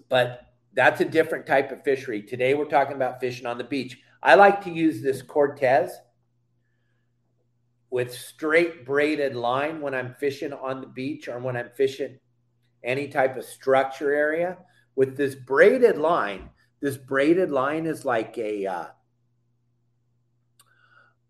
But 0.09 0.47
that's 0.73 1.01
a 1.01 1.05
different 1.05 1.47
type 1.47 1.71
of 1.71 1.85
fishery. 1.85 2.23
Today 2.23 2.55
we're 2.55 2.65
talking 2.65 2.97
about 2.97 3.21
fishing 3.21 3.47
on 3.47 3.59
the 3.59 3.65
beach. 3.65 3.99
I 4.23 4.37
like 4.37 4.63
to 4.65 4.71
use 4.71 5.03
this 5.03 5.21
Cortez 5.21 5.93
with 7.91 8.15
straight 8.15 8.87
braided 8.87 9.35
line 9.35 9.81
when 9.81 9.95
I'm 9.95 10.15
fishing 10.19 10.53
on 10.55 10.81
the 10.81 10.87
beach 10.87 11.29
or 11.29 11.39
when 11.41 11.57
I'm 11.57 11.71
fishing 11.77 12.19
any 12.83 13.09
type 13.09 13.37
of 13.37 13.45
structure 13.45 14.15
area. 14.15 14.57
With 14.95 15.17
this 15.17 15.35
braided 15.35 15.99
line, 15.99 16.51
this 16.83 16.97
braided 16.97 17.53
line 17.53 17.87
is 17.87 18.05
like 18.05 18.37
a 18.37 18.67
uh, 18.67 18.87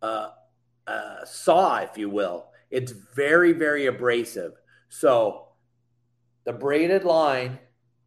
uh, 0.01 0.31
uh, 0.87 1.25
saw, 1.27 1.77
if 1.81 1.99
you 1.99 2.09
will. 2.09 2.47
It's 2.71 2.93
very, 2.93 3.53
very 3.53 3.87
abrasive. 3.87 4.53
So 4.88 5.49
the 6.45 6.55
braided 6.55 7.05
line 7.05 7.59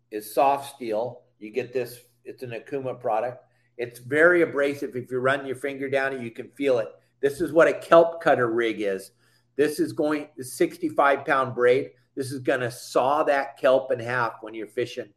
is 0.10 0.34
soft 0.34 0.76
steel. 0.76 1.22
You 1.38 1.52
get 1.52 1.72
this, 1.72 2.00
it's 2.26 2.42
an 2.42 2.50
Okuma 2.50 3.00
product. 3.00 3.44
It's 3.78 4.00
very 4.00 4.42
abrasive. 4.42 4.96
If 4.96 5.12
you 5.12 5.20
run 5.20 5.46
your 5.46 5.56
finger 5.56 5.88
down 5.88 6.14
it, 6.14 6.22
you 6.22 6.32
can 6.32 6.50
feel 6.58 6.80
it. 6.80 6.88
This 7.22 7.42
is 7.42 7.54
what 7.54 7.68
a 7.68 7.74
kelp 7.74 8.24
cutter 8.24 8.52
rig 8.52 8.82
is. 8.82 9.12
This 9.56 9.80
is 9.80 9.94
going 9.94 10.30
65 10.40 11.24
pound 11.26 11.54
braid. 11.54 11.92
This 12.16 12.32
is 12.32 12.40
going 12.40 12.62
to 12.62 12.72
saw 12.72 13.24
that 13.24 13.60
kelp 13.60 13.92
in 13.92 14.00
half 14.00 14.38
when 14.42 14.56
you're 14.56 14.68
fishing 14.68 15.10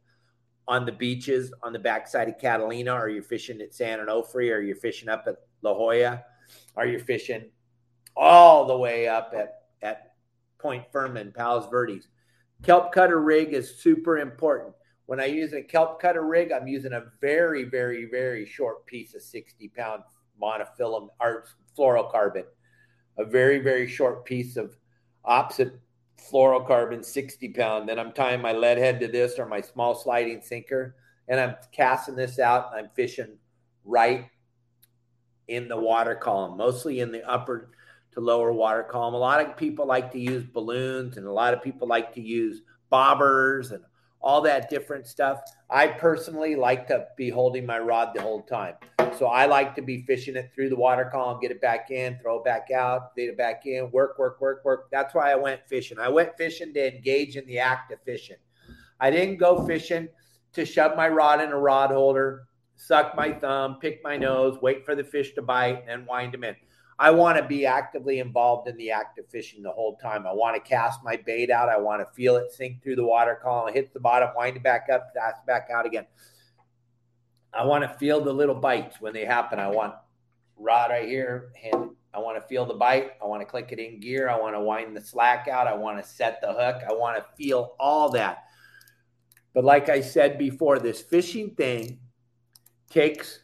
on 0.69 0.85
the 0.85 0.91
beaches 0.91 1.51
on 1.63 1.73
the 1.73 1.79
backside 1.79 2.29
of 2.29 2.37
Catalina, 2.37 2.93
or 2.93 3.09
you're 3.09 3.23
fishing 3.23 3.59
at 3.59 3.73
San 3.73 3.97
Onofre, 3.97 4.55
or 4.55 4.61
you're 4.61 4.75
fishing 4.75 5.09
up 5.09 5.25
at 5.27 5.35
La 5.63 5.73
Jolla, 5.73 6.23
or 6.75 6.85
you're 6.85 6.99
fishing 6.99 7.49
all 8.15 8.67
the 8.67 8.77
way 8.77 9.07
up 9.07 9.33
at, 9.35 9.63
at 9.81 10.13
Point 10.59 10.85
Fermin, 10.91 11.33
Palos 11.35 11.67
Verdes. 11.71 12.07
Kelp 12.61 12.91
cutter 12.93 13.19
rig 13.19 13.53
is 13.53 13.79
super 13.79 14.19
important. 14.19 14.75
When 15.07 15.19
I 15.19 15.25
use 15.25 15.53
a 15.53 15.63
kelp 15.63 15.99
cutter 15.99 16.21
rig, 16.21 16.51
I'm 16.51 16.67
using 16.67 16.93
a 16.93 17.05
very, 17.19 17.63
very, 17.63 18.05
very 18.05 18.45
short 18.45 18.85
piece 18.85 19.15
of 19.15 19.23
60 19.23 19.69
pound 19.69 20.03
monofilament 20.39 21.09
or 21.19 21.45
fluorocarbon, 21.75 22.43
a 23.17 23.25
very, 23.25 23.57
very 23.57 23.87
short 23.87 24.23
piece 24.23 24.55
of 24.55 24.77
opposite 25.25 25.79
fluorocarbon 26.31 27.03
60 27.03 27.49
pound. 27.49 27.89
Then 27.89 27.99
I'm 27.99 28.11
tying 28.11 28.41
my 28.41 28.53
lead 28.53 28.77
head 28.77 28.99
to 28.99 29.07
this 29.07 29.39
or 29.39 29.45
my 29.45 29.61
small 29.61 29.95
sliding 29.95 30.41
sinker, 30.41 30.95
and 31.27 31.39
I'm 31.39 31.55
casting 31.71 32.15
this 32.15 32.39
out 32.39 32.71
and 32.71 32.79
I'm 32.85 32.91
fishing 32.95 33.37
right 33.85 34.25
in 35.47 35.67
the 35.67 35.77
water 35.77 36.15
column, 36.15 36.57
mostly 36.57 36.99
in 36.99 37.11
the 37.11 37.27
upper 37.29 37.71
to 38.11 38.19
lower 38.19 38.51
water 38.51 38.83
column. 38.83 39.13
A 39.13 39.17
lot 39.17 39.41
of 39.45 39.57
people 39.57 39.85
like 39.85 40.11
to 40.11 40.19
use 40.19 40.43
balloons, 40.43 41.17
and 41.17 41.25
a 41.25 41.31
lot 41.31 41.53
of 41.53 41.63
people 41.63 41.87
like 41.87 42.13
to 42.13 42.21
use 42.21 42.61
bobbers 42.91 43.71
and 43.71 43.83
all 44.21 44.41
that 44.41 44.69
different 44.69 45.07
stuff. 45.07 45.41
I 45.69 45.87
personally 45.87 46.55
like 46.55 46.87
to 46.87 47.07
be 47.15 47.29
holding 47.29 47.65
my 47.65 47.79
rod 47.79 48.09
the 48.13 48.21
whole 48.21 48.41
time. 48.41 48.75
So 49.17 49.27
I 49.27 49.45
like 49.45 49.75
to 49.75 49.81
be 49.81 50.03
fishing 50.03 50.35
it 50.35 50.51
through 50.53 50.69
the 50.69 50.75
water 50.75 51.09
column, 51.11 51.39
get 51.39 51.51
it 51.51 51.61
back 51.61 51.91
in, 51.91 52.17
throw 52.19 52.39
it 52.39 52.45
back 52.45 52.69
out, 52.71 53.15
get 53.15 53.29
it 53.29 53.37
back 53.37 53.65
in, 53.65 53.89
work, 53.91 54.19
work, 54.19 54.39
work, 54.41 54.63
work. 54.65 54.89
That's 54.91 55.13
why 55.13 55.31
I 55.31 55.35
went 55.35 55.61
fishing. 55.67 55.99
I 55.99 56.09
went 56.09 56.37
fishing 56.37 56.73
to 56.73 56.95
engage 56.95 57.35
in 57.35 57.45
the 57.45 57.59
act 57.59 57.91
of 57.91 58.01
fishing. 58.03 58.37
I 58.99 59.09
didn't 59.09 59.37
go 59.37 59.65
fishing 59.65 60.09
to 60.53 60.65
shove 60.65 60.97
my 60.97 61.07
rod 61.07 61.41
in 61.41 61.51
a 61.51 61.57
rod 61.57 61.91
holder, 61.91 62.47
suck 62.75 63.15
my 63.15 63.31
thumb, 63.31 63.77
pick 63.79 64.03
my 64.03 64.17
nose, 64.17 64.57
wait 64.61 64.85
for 64.85 64.95
the 64.95 65.03
fish 65.03 65.33
to 65.35 65.41
bite, 65.41 65.83
and 65.87 66.05
wind 66.05 66.33
them 66.33 66.43
in. 66.43 66.55
I 67.01 67.11
want 67.11 67.37
to 67.37 67.43
be 67.45 67.65
actively 67.65 68.19
involved 68.19 68.67
in 68.67 68.75
the 68.75 68.91
act 68.91 69.19
of 69.19 69.29
fishing 69.29 69.63
the 69.63 69.71
whole 69.71 69.95
time. 69.95 70.27
I 70.27 70.33
want 70.33 70.61
to 70.61 70.69
cast 70.69 71.01
my 71.01 71.15
bait 71.15 71.49
out. 71.49 71.69
I 71.69 71.77
want 71.77 72.01
to 72.01 72.13
feel 72.13 72.35
it 72.35 72.51
sink 72.51 72.83
through 72.83 72.97
the 72.97 73.05
water 73.05 73.39
column, 73.41 73.73
hit 73.73 73.93
the 73.93 74.01
bottom, 74.01 74.29
wind 74.35 74.57
it 74.57 74.63
back 74.63 74.87
up, 74.91 75.13
cast 75.15 75.45
back 75.45 75.69
out 75.73 75.85
again. 75.85 76.05
I 77.53 77.63
want 77.63 77.83
to 77.83 77.97
feel 77.97 78.21
the 78.21 78.33
little 78.33 78.53
bites 78.53 78.99
when 78.99 79.13
they 79.13 79.23
happen. 79.23 79.59
I 79.59 79.69
want 79.69 79.93
rod 80.57 80.91
right 80.91 81.07
here, 81.07 81.53
hand. 81.59 81.91
I 82.13 82.19
want 82.19 82.41
to 82.41 82.47
feel 82.47 82.65
the 82.65 82.73
bite. 82.73 83.11
I 83.23 83.25
want 83.27 83.41
to 83.41 83.45
click 83.45 83.71
it 83.71 83.79
in 83.79 84.01
gear. 84.01 84.27
I 84.29 84.37
want 84.37 84.55
to 84.55 84.59
wind 84.59 84.97
the 84.97 85.01
slack 85.01 85.47
out. 85.47 85.67
I 85.67 85.75
want 85.75 86.03
to 86.03 86.07
set 86.07 86.41
the 86.41 86.51
hook. 86.51 86.81
I 86.87 86.91
want 86.93 87.17
to 87.17 87.25
feel 87.37 87.75
all 87.79 88.09
that. 88.11 88.43
But 89.53 89.63
like 89.63 89.87
I 89.87 90.01
said 90.01 90.37
before, 90.37 90.79
this 90.79 91.01
fishing 91.01 91.51
thing 91.55 91.99
takes 92.89 93.39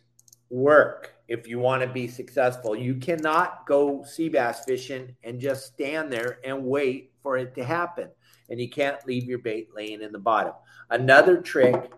work 0.50 1.15
if 1.28 1.48
you 1.48 1.60
want 1.60 1.82
to 1.82 1.88
be 1.88 2.08
successful. 2.08 2.76
You 2.76 2.96
cannot 2.96 3.66
go 3.66 4.04
sea 4.04 4.30
bass 4.30 4.64
fishing 4.66 5.16
and 5.24 5.40
just 5.40 5.66
stand 5.66 6.12
there 6.12 6.40
and 6.44 6.64
wait 6.64 7.14
for 7.22 7.38
it 7.38 7.56
to 7.56 7.64
happen. 7.64 8.10
And 8.50 8.60
you 8.60 8.70
can't 8.70 9.06
leave 9.08 9.26
your 9.26 9.40
bait 9.40 9.70
laying 9.76 10.02
in 10.02 10.12
the 10.12 10.20
bottom. 10.20 10.54
Another 10.90 11.42
trick 11.42 11.92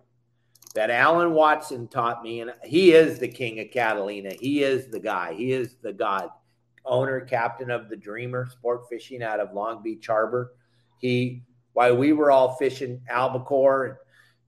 that 0.76 0.90
Alan 0.90 1.34
Watson 1.34 1.88
taught 1.88 2.24
me, 2.24 2.42
and 2.42 2.54
he 2.64 2.94
is 2.94 3.20
the 3.20 3.28
king 3.28 3.60
of 3.60 3.72
Catalina. 3.72 4.32
He 4.40 4.64
is 4.64 4.88
the 4.88 5.00
guy. 5.00 5.34
He 5.34 5.52
is 5.52 5.76
the 5.82 5.92
god, 5.92 6.30
owner, 6.86 7.20
captain 7.20 7.70
of 7.70 7.90
the 7.90 7.98
Dreamer 7.98 8.48
Sport 8.50 8.88
Fishing 8.90 9.24
out 9.24 9.42
of 9.42 9.54
Long 9.54 9.84
Beach 9.84 10.08
Harbor. 10.08 10.54
He, 11.00 11.44
while 11.74 11.98
we 11.98 12.14
were 12.14 12.32
all 12.32 12.56
fishing 12.56 13.02
albacore 13.10 13.86
and 13.86 13.96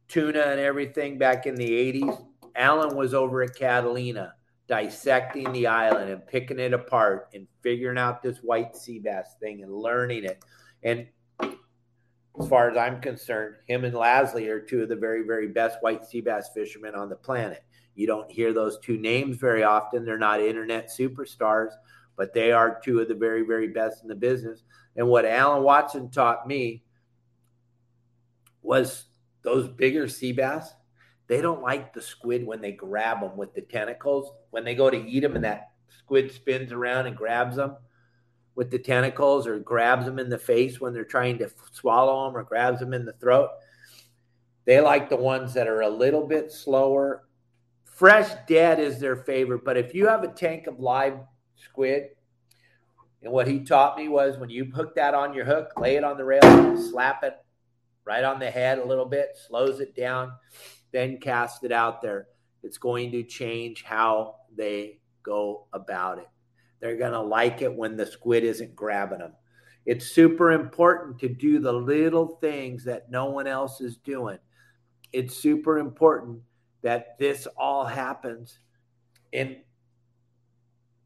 tuna 0.08 0.40
and 0.40 0.60
everything 0.60 1.18
back 1.18 1.46
in 1.46 1.56
the 1.56 1.70
80s, 1.70 2.26
Alan 2.56 2.96
was 2.96 3.14
over 3.14 3.42
at 3.42 3.56
Catalina 3.56 4.34
dissecting 4.70 5.52
the 5.52 5.66
island 5.66 6.12
and 6.12 6.26
picking 6.28 6.60
it 6.60 6.74
apart 6.74 7.30
and 7.34 7.48
figuring 7.64 7.98
out 7.98 8.22
this 8.22 8.38
white 8.38 8.78
sea 8.78 9.00
bass 9.00 9.36
thing 9.42 9.64
and 9.64 9.74
learning 9.74 10.24
it. 10.24 10.46
And 10.84 11.08
as 11.42 12.48
far 12.48 12.70
as 12.70 12.78
I'm 12.78 13.02
concerned, 13.02 13.56
him 13.68 13.84
and 13.84 13.96
Lasley 13.96 14.48
are 14.48 14.62
two 14.62 14.84
of 14.84 14.90
the 14.90 14.96
very, 14.96 15.24
very 15.26 15.48
best 15.48 15.80
white 15.82 16.06
sea 16.06 16.22
bass 16.22 16.50
fishermen 16.54 16.94
on 16.94 17.10
the 17.10 17.16
planet. 17.16 17.64
You 17.96 18.06
don't 18.06 18.32
hear 18.32 18.54
those 18.54 18.78
two 18.80 18.98
names 18.98 19.38
very 19.38 19.64
often. 19.64 20.06
They're 20.06 20.20
not 20.20 20.40
internet 20.40 20.90
superstars, 20.90 21.72
but 22.16 22.34
they 22.34 22.52
are 22.52 22.80
two 22.82 23.00
of 23.00 23.08
the 23.08 23.16
very, 23.16 23.42
very 23.42 23.70
best 23.70 24.04
in 24.04 24.08
the 24.08 24.16
business. 24.16 24.64
And 24.96 25.08
what 25.08 25.26
Alan 25.26 25.64
Watson 25.64 26.12
taught 26.12 26.48
me 26.48 26.84
was 28.62 29.06
those 29.42 29.68
bigger 29.68 30.08
sea 30.08 30.32
bass 30.32 30.76
they 31.30 31.42
don't 31.42 31.62
like 31.62 31.94
the 31.94 32.02
squid 32.02 32.46
when 32.46 32.60
they 32.60 32.72
grab 32.72 33.22
them 33.22 33.38
with 33.38 33.54
the 33.54 33.62
tentacles. 33.62 34.34
When 34.50 34.66
they 34.66 34.74
go 34.74 34.90
to 34.90 34.98
eat 34.98 35.20
them 35.20 35.36
and 35.36 35.46
that 35.46 35.70
squid 36.00 36.32
spins 36.32 36.72
around 36.72 37.06
and 37.06 37.16
grabs 37.16 37.56
them 37.56 37.78
with 38.56 38.72
the 38.72 38.80
tentacles 38.80 39.46
or 39.46 39.60
grabs 39.60 40.06
them 40.06 40.18
in 40.18 40.28
the 40.28 40.40
face 40.40 40.82
when 40.82 40.92
they're 40.92 41.06
trying 41.06 41.38
to 41.38 41.52
swallow 41.72 42.26
them 42.26 42.36
or 42.36 42.44
grabs 42.44 42.80
them 42.80 42.96
in 42.96 43.06
the 43.06 43.14
throat. 43.14 43.52
They 44.66 44.82
like 44.82 45.08
the 45.08 45.18
ones 45.18 45.54
that 45.54 45.68
are 45.68 45.82
a 45.82 45.90
little 45.90 46.26
bit 46.26 46.52
slower. 46.52 47.26
Fresh 47.86 48.32
dead 48.48 48.80
is 48.80 49.00
their 49.00 49.18
favorite, 49.18 49.64
but 49.64 49.78
if 49.78 49.94
you 49.94 50.08
have 50.08 50.24
a 50.24 50.30
tank 50.30 50.66
of 50.66 50.80
live 50.80 51.20
squid, 51.56 52.08
and 53.22 53.32
what 53.32 53.48
he 53.48 53.60
taught 53.60 53.98
me 53.98 54.08
was 54.08 54.38
when 54.38 54.50
you 54.50 54.66
hook 54.66 54.96
that 54.96 55.14
on 55.14 55.36
your 55.36 55.46
hook, 55.46 55.74
lay 55.78 55.96
it 55.96 56.04
on 56.04 56.18
the 56.18 56.26
rail, 56.26 56.78
slap 56.78 57.24
it 57.24 57.36
right 58.04 58.24
on 58.24 58.40
the 58.40 58.50
head 58.50 58.80
a 58.80 58.86
little 58.86 59.06
bit, 59.06 59.38
slows 59.48 59.80
it 59.80 59.96
down 59.96 60.32
then 60.92 61.20
cast 61.20 61.64
it 61.64 61.72
out 61.72 62.02
there. 62.02 62.28
It's 62.64 62.78
going 62.78 63.12
to 63.12 63.24
change 63.24 63.84
how 63.84 64.36
they 64.56 65.00
go 65.24 65.68
about 65.74 66.20
it. 66.20 66.28
They're 66.80 66.98
going 66.98 67.14
to 67.14 67.22
like 67.22 67.62
it 67.62 67.74
when 67.74 67.98
the 67.98 68.06
squid 68.06 68.44
isn't 68.44 68.76
grabbing 68.76 69.20
them. 69.20 69.34
It's 69.86 70.14
super 70.14 70.52
important 70.52 71.20
to 71.20 71.30
do 71.30 71.60
the 71.60 71.74
little 71.74 72.38
things 72.42 72.84
that 72.86 73.10
no 73.10 73.26
one 73.26 73.48
else 73.48 73.82
is 73.82 73.98
doing. 73.98 74.38
It's 75.12 75.42
super 75.42 75.80
important 75.80 76.42
that 76.82 77.18
this 77.18 77.48
all 77.58 77.86
happens 77.86 78.60
in 79.32 79.58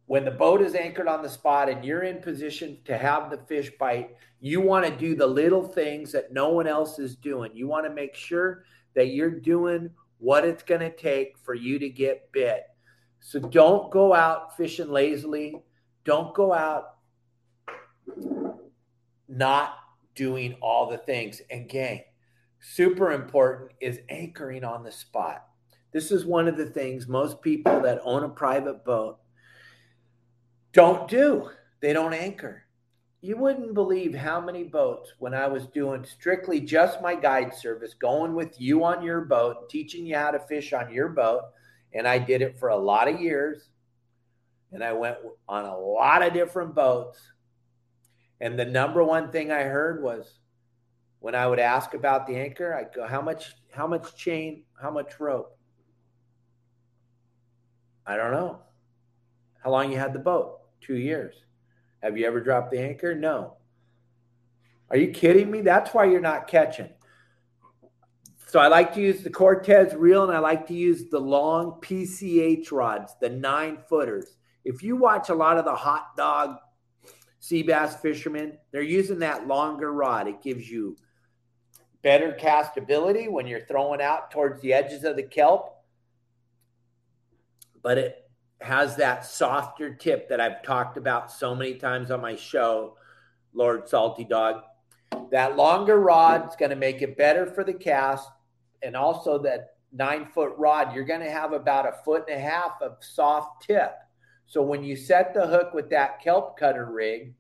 when 0.06 0.26
the 0.26 0.32
boat 0.32 0.62
is 0.62 0.76
anchored 0.76 1.08
on 1.08 1.24
the 1.24 1.30
spot 1.30 1.70
and 1.70 1.86
you're 1.86 2.04
in 2.04 2.22
position 2.22 2.78
to 2.86 2.98
have 2.98 3.30
the 3.30 3.38
fish 3.38 3.72
bite, 3.80 4.16
you 4.40 4.60
want 4.60 4.86
to 4.86 4.92
do 4.92 5.16
the 5.16 5.26
little 5.26 5.64
things 5.64 6.12
that 6.12 6.34
no 6.34 6.50
one 6.50 6.68
else 6.68 7.00
is 7.00 7.16
doing. 7.16 7.52
You 7.54 7.68
want 7.68 7.86
to 7.86 7.94
make 7.94 8.14
sure 8.16 8.66
that 8.96 9.08
you're 9.08 9.40
doing 9.40 9.90
what 10.18 10.46
it's 10.46 10.64
going 10.64 10.82
to 10.82 10.96
take 10.96 11.38
for 11.38 11.54
you 11.54 11.80
to 11.80 11.90
get 11.90 12.32
bit. 12.32 12.64
So 13.22 13.40
don't 13.40 13.90
go 13.92 14.14
out 14.14 14.58
fishing 14.58 14.92
lazily. 14.92 15.62
Don't 16.04 16.34
go 16.34 16.54
out 16.54 16.96
not 19.30 19.76
doing 20.16 20.56
all 20.62 20.90
the 20.90 20.98
things. 20.98 21.42
And 21.50 21.70
gang, 21.70 22.04
super 22.60 23.14
important 23.14 23.72
is 23.80 24.00
anchoring 24.10 24.66
on 24.66 24.84
the 24.84 24.92
spot. 24.92 25.46
This 25.94 26.12
is 26.12 26.26
one 26.26 26.48
of 26.48 26.58
the 26.58 26.66
things 26.66 27.08
most 27.08 27.42
people 27.42 27.80
that 27.82 28.02
own 28.04 28.24
a 28.24 28.30
private 28.30 28.84
boat 28.84 29.20
don't 30.74 31.08
do. 31.08 31.50
They 31.80 31.94
don't 31.94 32.14
anchor 32.14 32.64
you 33.24 33.38
wouldn't 33.38 33.74
believe 33.74 34.14
how 34.14 34.42
many 34.42 34.66
boats 34.66 35.14
when 35.18 35.34
I 35.34 35.48
was 35.48 35.66
doing 35.68 36.04
strictly 36.04 36.60
just 36.60 37.02
my 37.02 37.16
guide 37.16 37.56
service, 37.56 37.94
going 37.94 38.36
with 38.36 38.60
you 38.60 38.84
on 38.84 39.02
your 39.02 39.22
boat, 39.22 39.70
teaching 39.70 40.06
you 40.06 40.18
how 40.18 40.32
to 40.32 40.40
fish 40.40 40.74
on 40.74 40.94
your 40.94 41.08
boat. 41.08 41.44
And 41.94 42.06
I 42.06 42.20
did 42.20 42.42
it 42.42 42.60
for 42.60 42.68
a 42.68 42.76
lot 42.76 43.08
of 43.08 43.22
years. 43.22 43.70
And 44.74 44.84
I 44.84 44.92
went 44.92 45.20
on 45.48 45.64
a 45.64 45.78
lot 45.78 46.22
of 46.22 46.34
different 46.34 46.76
boats. 46.76 47.18
And 48.42 48.60
the 48.60 48.66
number 48.66 49.02
one 49.02 49.32
thing 49.32 49.54
I 49.54 49.64
heard 49.64 50.04
was 50.04 50.40
when 51.20 51.34
I 51.34 51.48
would 51.48 51.60
ask 51.60 51.94
about 51.94 52.28
the 52.28 52.36
anchor, 52.36 52.76
I'd 52.76 52.94
go, 52.94 53.08
How 53.08 53.22
much, 53.22 53.54
how 53.72 53.88
much 53.88 54.18
chain, 54.18 54.66
how 54.82 54.92
much 54.92 55.18
rope? 55.18 55.58
I 58.06 58.18
don't 58.18 58.34
know. 58.34 58.60
How 59.64 59.70
long 59.70 59.94
you 59.94 59.98
had 59.98 60.12
the 60.12 60.20
boat? 60.20 60.60
Two 60.84 60.98
years. 60.98 61.36
Have 62.02 62.18
you 62.18 62.26
ever 62.26 62.42
dropped 62.42 62.72
the 62.72 62.80
anchor? 62.80 63.16
No. 63.16 63.56
Are 64.90 64.98
you 64.98 65.12
kidding 65.12 65.50
me? 65.50 65.62
That's 65.62 65.94
why 65.94 66.06
you're 66.06 66.22
not 66.22 66.48
catching. 66.48 66.90
So 68.48 68.60
I 68.60 68.68
like 68.68 68.94
to 68.94 69.02
use 69.02 69.24
the 69.24 69.30
Cortez 69.30 69.96
reel 69.96 70.24
and 70.24 70.32
I 70.32 70.40
like 70.40 70.68
to 70.68 70.76
use 70.76 71.10
the 71.10 71.20
long 71.20 71.80
PCH 71.82 72.72
rods, 72.72 73.16
the 73.20 73.30
nine 73.30 73.80
footers. 73.90 74.36
If 74.64 74.84
you 74.84 74.96
watch 74.96 75.30
a 75.30 75.34
lot 75.34 75.58
of 75.58 75.66
the 75.66 75.74
hot 75.74 76.16
dog 76.16 76.58
sea 77.40 77.64
bass 77.64 77.96
fishermen, 77.96 78.58
they're 78.72 78.82
using 78.82 79.20
that 79.20 79.48
longer 79.48 79.92
rod. 79.92 80.28
It 80.28 80.44
gives 80.44 80.70
you 80.70 80.98
better 82.04 82.38
castability 82.40 83.32
when 83.32 83.48
you're 83.48 83.66
throwing 83.66 84.02
out 84.02 84.30
towards 84.30 84.62
the 84.62 84.74
edges 84.74 85.04
of 85.04 85.16
the 85.16 85.24
kelp, 85.24 85.84
but 87.82 87.98
it 87.98 88.23
has 88.62 88.96
that 88.96 89.26
softer 89.26 89.94
tip 89.94 90.30
that 90.30 90.40
I've 90.40 90.64
talked 90.64 90.98
about 90.98 91.32
so 91.32 91.54
many 91.54 91.76
times 91.76 92.12
on 92.12 92.22
my 92.22 92.36
show, 92.36 92.98
Lord 93.54 93.88
Salty 93.88 94.24
Dog. 94.24 94.64
That 95.32 95.58
longer 95.58 96.00
rod 96.00 96.50
is 96.50 96.56
going 96.56 96.70
to 96.70 96.76
make 96.76 97.02
it 97.02 97.18
better 97.18 97.46
for 97.46 97.64
the 97.64 97.74
cast. 97.74 98.30
And 98.82 98.96
also, 98.96 99.38
that 99.44 99.76
nine 99.92 100.28
foot 100.34 100.54
rod, 100.58 100.94
you're 100.94 101.06
going 101.06 101.22
to 101.22 101.32
have 101.32 101.54
about 101.54 101.88
a 101.88 102.04
foot 102.04 102.26
and 102.28 102.38
a 102.38 102.42
half 102.42 102.82
of 102.82 102.98
soft 103.02 103.66
tip. 103.66 103.94
So, 104.46 104.62
when 104.62 104.84
you 104.84 104.96
set 104.96 105.34
the 105.34 105.48
hook 105.48 105.74
with 105.74 105.90
that 105.92 106.22
kelp 106.22 106.58
cutter 106.58 106.86
rig 106.86 107.34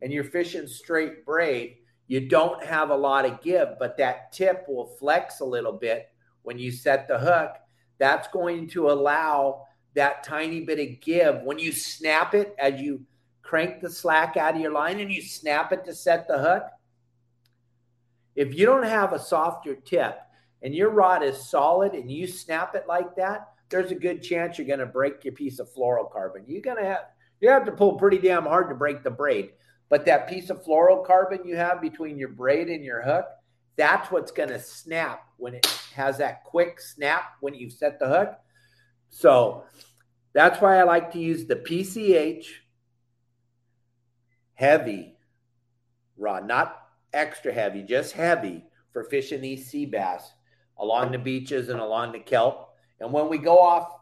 and 0.00 0.12
you're 0.12 0.24
fishing 0.24 0.66
straight 0.66 1.24
braid, 1.24 1.76
you 2.08 2.28
don't 2.28 2.62
have 2.64 2.90
a 2.90 2.96
lot 2.96 3.24
of 3.24 3.40
give, 3.40 3.68
but 3.78 3.96
that 3.98 4.32
tip 4.32 4.66
will 4.68 4.86
flex 4.98 5.40
a 5.40 5.44
little 5.44 5.72
bit 5.72 6.08
when 6.42 6.58
you 6.58 6.70
set 6.70 7.08
the 7.08 7.18
hook. 7.18 7.52
That's 7.98 8.28
going 8.28 8.68
to 8.70 8.90
allow 8.90 9.66
that 9.94 10.24
tiny 10.24 10.60
bit 10.60 10.78
of 10.78 11.00
give 11.00 11.42
when 11.42 11.58
you 11.58 11.72
snap 11.72 12.34
it 12.34 12.54
as 12.58 12.80
you 12.80 13.04
crank 13.42 13.80
the 13.80 13.90
slack 13.90 14.36
out 14.36 14.54
of 14.54 14.60
your 14.60 14.72
line 14.72 15.00
and 15.00 15.12
you 15.12 15.20
snap 15.20 15.72
it 15.72 15.84
to 15.84 15.94
set 15.94 16.26
the 16.26 16.38
hook. 16.38 16.64
If 18.34 18.54
you 18.54 18.64
don't 18.64 18.84
have 18.84 19.12
a 19.12 19.18
softer 19.18 19.74
tip 19.74 20.18
and 20.62 20.74
your 20.74 20.90
rod 20.90 21.22
is 21.22 21.50
solid 21.50 21.92
and 21.92 22.10
you 22.10 22.26
snap 22.26 22.74
it 22.74 22.84
like 22.88 23.14
that, 23.16 23.48
there's 23.68 23.90
a 23.90 23.96
good 23.96 24.22
chance 24.22 24.56
you're 24.56 24.66
going 24.66 24.78
to 24.78 24.86
break 24.86 25.24
your 25.24 25.34
piece 25.34 25.58
of 25.58 25.72
fluorocarbon. 25.74 26.44
You're 26.46 26.62
going 26.62 26.78
to 26.78 26.84
have 26.84 27.04
you 27.40 27.48
have 27.48 27.64
to 27.66 27.72
pull 27.72 27.98
pretty 27.98 28.18
damn 28.18 28.44
hard 28.44 28.68
to 28.68 28.74
break 28.74 29.02
the 29.02 29.10
braid. 29.10 29.50
But 29.88 30.06
that 30.06 30.28
piece 30.28 30.48
of 30.48 30.64
fluorocarbon 30.64 31.44
you 31.44 31.56
have 31.56 31.82
between 31.82 32.16
your 32.16 32.28
braid 32.28 32.68
and 32.68 32.84
your 32.84 33.02
hook, 33.02 33.26
that's 33.76 34.10
what's 34.10 34.30
going 34.30 34.50
to 34.50 34.60
snap 34.60 35.24
when 35.36 35.54
it 35.54 35.66
has 35.94 36.18
that 36.18 36.44
quick 36.44 36.80
snap 36.80 37.32
when 37.40 37.54
you 37.54 37.68
set 37.68 37.98
the 37.98 38.08
hook. 38.08 38.38
So 39.12 39.64
That's 40.32 40.60
why 40.60 40.78
I 40.78 40.82
like 40.84 41.12
to 41.12 41.18
use 41.18 41.44
the 41.44 41.56
PCH 41.56 42.46
heavy 44.54 45.16
rod, 46.16 46.46
not 46.46 46.78
extra 47.12 47.52
heavy, 47.52 47.82
just 47.82 48.12
heavy 48.12 48.64
for 48.92 49.04
fishing 49.04 49.42
these 49.42 49.66
sea 49.66 49.86
bass 49.86 50.32
along 50.78 51.12
the 51.12 51.18
beaches 51.18 51.68
and 51.68 51.80
along 51.80 52.12
the 52.12 52.18
kelp. 52.18 52.70
And 53.00 53.12
when 53.12 53.28
we 53.28 53.38
go 53.38 53.58
off 53.58 53.92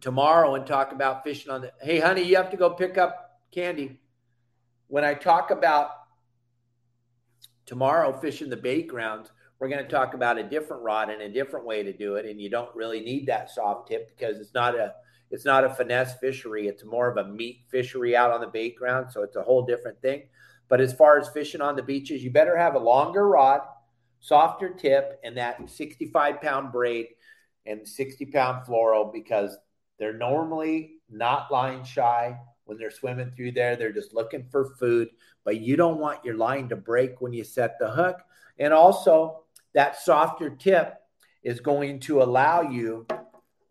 tomorrow 0.00 0.54
and 0.54 0.66
talk 0.66 0.92
about 0.92 1.22
fishing 1.22 1.52
on 1.52 1.60
the 1.60 1.72
hey 1.82 2.00
honey, 2.00 2.22
you 2.22 2.36
have 2.36 2.50
to 2.50 2.56
go 2.56 2.70
pick 2.70 2.96
up 2.96 3.40
candy. 3.52 4.00
When 4.88 5.04
I 5.04 5.14
talk 5.14 5.50
about 5.50 5.90
tomorrow 7.66 8.12
fishing 8.12 8.48
the 8.48 8.56
bait 8.56 8.88
grounds, 8.88 9.30
we're 9.58 9.68
going 9.68 9.82
to 9.82 9.90
talk 9.90 10.14
about 10.14 10.38
a 10.38 10.42
different 10.42 10.82
rod 10.82 11.10
and 11.10 11.22
a 11.22 11.28
different 11.28 11.66
way 11.66 11.82
to 11.82 11.92
do 11.92 12.16
it. 12.16 12.26
And 12.26 12.40
you 12.40 12.50
don't 12.50 12.74
really 12.74 13.00
need 13.00 13.26
that 13.26 13.50
soft 13.50 13.88
tip 13.88 14.16
because 14.16 14.38
it's 14.38 14.54
not 14.54 14.74
a 14.74 14.94
it's 15.30 15.44
not 15.44 15.64
a 15.64 15.70
finesse 15.70 16.14
fishery. 16.18 16.68
It's 16.68 16.84
more 16.84 17.08
of 17.08 17.16
a 17.16 17.28
meat 17.28 17.64
fishery 17.68 18.16
out 18.16 18.30
on 18.30 18.40
the 18.40 18.46
bait 18.46 18.76
ground. 18.76 19.10
So 19.10 19.22
it's 19.22 19.36
a 19.36 19.42
whole 19.42 19.64
different 19.64 20.00
thing. 20.00 20.24
But 20.68 20.80
as 20.80 20.92
far 20.92 21.18
as 21.18 21.28
fishing 21.28 21.60
on 21.60 21.76
the 21.76 21.82
beaches, 21.82 22.22
you 22.22 22.30
better 22.30 22.56
have 22.56 22.74
a 22.74 22.78
longer 22.78 23.26
rod, 23.26 23.60
softer 24.20 24.70
tip, 24.70 25.18
and 25.24 25.36
that 25.36 25.68
65 25.68 26.40
pound 26.40 26.72
braid 26.72 27.06
and 27.66 27.86
60 27.86 28.26
pound 28.26 28.66
fluoro 28.66 29.12
because 29.12 29.56
they're 29.98 30.16
normally 30.16 30.98
not 31.10 31.50
line 31.50 31.84
shy 31.84 32.36
when 32.64 32.78
they're 32.78 32.90
swimming 32.90 33.32
through 33.34 33.52
there. 33.52 33.76
They're 33.76 33.92
just 33.92 34.14
looking 34.14 34.46
for 34.50 34.74
food, 34.78 35.08
but 35.44 35.60
you 35.60 35.76
don't 35.76 35.98
want 35.98 36.24
your 36.24 36.36
line 36.36 36.68
to 36.68 36.76
break 36.76 37.20
when 37.20 37.32
you 37.32 37.44
set 37.44 37.78
the 37.78 37.90
hook. 37.90 38.18
And 38.58 38.72
also, 38.72 39.43
that 39.74 40.00
softer 40.00 40.50
tip 40.50 40.94
is 41.42 41.60
going 41.60 42.00
to 42.00 42.22
allow 42.22 42.62
you, 42.62 43.06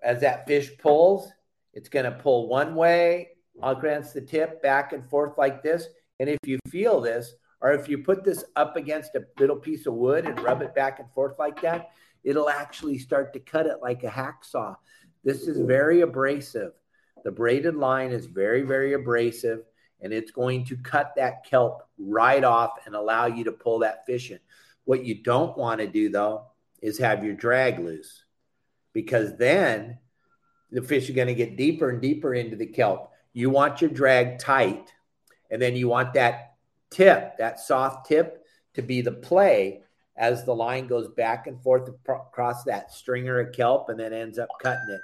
as 0.04 0.22
that 0.22 0.46
fish 0.46 0.70
pulls, 0.78 1.32
it's 1.74 1.90
going 1.90 2.06
to 2.06 2.12
pull 2.12 2.48
one 2.48 2.76
way 2.76 3.30
against 3.62 4.14
the 4.14 4.22
tip, 4.22 4.62
back 4.62 4.94
and 4.94 5.04
forth 5.10 5.38
like 5.38 5.64
this. 5.64 5.88
And 6.20 6.30
if 6.30 6.40
you 6.46 6.60
feel 6.70 7.02
this, 7.02 7.34
or 7.62 7.72
if 7.72 7.88
you 7.88 8.00
put 8.00 8.24
this 8.24 8.44
up 8.56 8.76
against 8.76 9.16
a 9.16 9.26
little 9.40 9.56
piece 9.56 9.86
of 9.88 9.94
wood 9.94 10.26
and 10.26 10.40
rub 10.42 10.62
it 10.62 10.76
back 10.76 11.00
and 11.00 11.10
forth 11.14 11.40
like 11.40 11.62
that, 11.62 11.92
it'll 12.24 12.50
actually 12.50 13.00
start 13.00 13.34
to 13.34 13.40
cut 13.40 13.66
it 13.66 13.78
like 13.82 14.04
a 14.04 14.10
hacksaw. 14.10 14.76
This 15.24 15.48
is 15.48 15.60
very 15.60 16.02
abrasive. 16.02 16.74
The 17.24 17.32
braided 17.32 17.76
line 17.76 18.12
is 18.12 18.26
very, 18.26 18.64
very 18.64 18.94
abrasive, 18.94 19.62
and 20.02 20.12
it's 20.12 20.32
going 20.32 20.66
to 20.66 20.76
cut 20.78 21.14
that 21.16 21.46
kelp 21.46 21.84
right 21.98 22.44
off 22.44 22.72
and 22.86 22.96
allow 22.96 23.28
you 23.28 23.46
to 23.46 23.52
pull 23.52 23.80
that 23.80 24.06
fish 24.06 24.32
in. 24.32 24.40
What 24.86 25.06
you 25.06 25.24
don't 25.24 25.58
want 25.58 25.80
to 25.82 25.88
do, 25.88 26.10
though, 26.10 26.46
is 26.82 26.98
have 27.00 27.24
your 27.24 27.34
drag 27.34 27.80
loose 27.80 28.24
because 28.92 29.38
then 29.38 29.98
the 30.72 30.82
fish 30.82 31.10
are 31.10 31.14
going 31.14 31.28
to 31.28 31.34
get 31.34 31.58
deeper 31.58 31.90
and 31.90 32.02
deeper 32.02 32.34
into 32.34 32.56
the 32.56 32.66
kelp. 32.66 33.12
You 33.34 33.50
want 33.50 33.82
your 33.82 33.90
drag 33.90 34.40
tight, 34.40 34.92
and 35.50 35.62
then 35.62 35.76
you 35.76 35.88
want 35.88 36.14
that 36.14 36.56
tip, 36.90 37.38
that 37.38 37.60
soft 37.60 38.08
tip, 38.08 38.46
to 38.76 38.82
be 38.82 39.02
the 39.02 39.12
play 39.12 39.84
as 40.16 40.46
the 40.46 40.54
line 40.54 40.88
goes 40.88 41.08
back 41.10 41.48
and 41.48 41.62
forth 41.62 41.90
across 42.08 42.64
that 42.64 42.92
stringer 42.92 43.40
of 43.40 43.54
kelp 43.54 43.90
and 43.90 44.00
then 44.00 44.14
ends 44.14 44.38
up 44.38 44.50
cutting 44.62 44.90
it. 44.90 45.02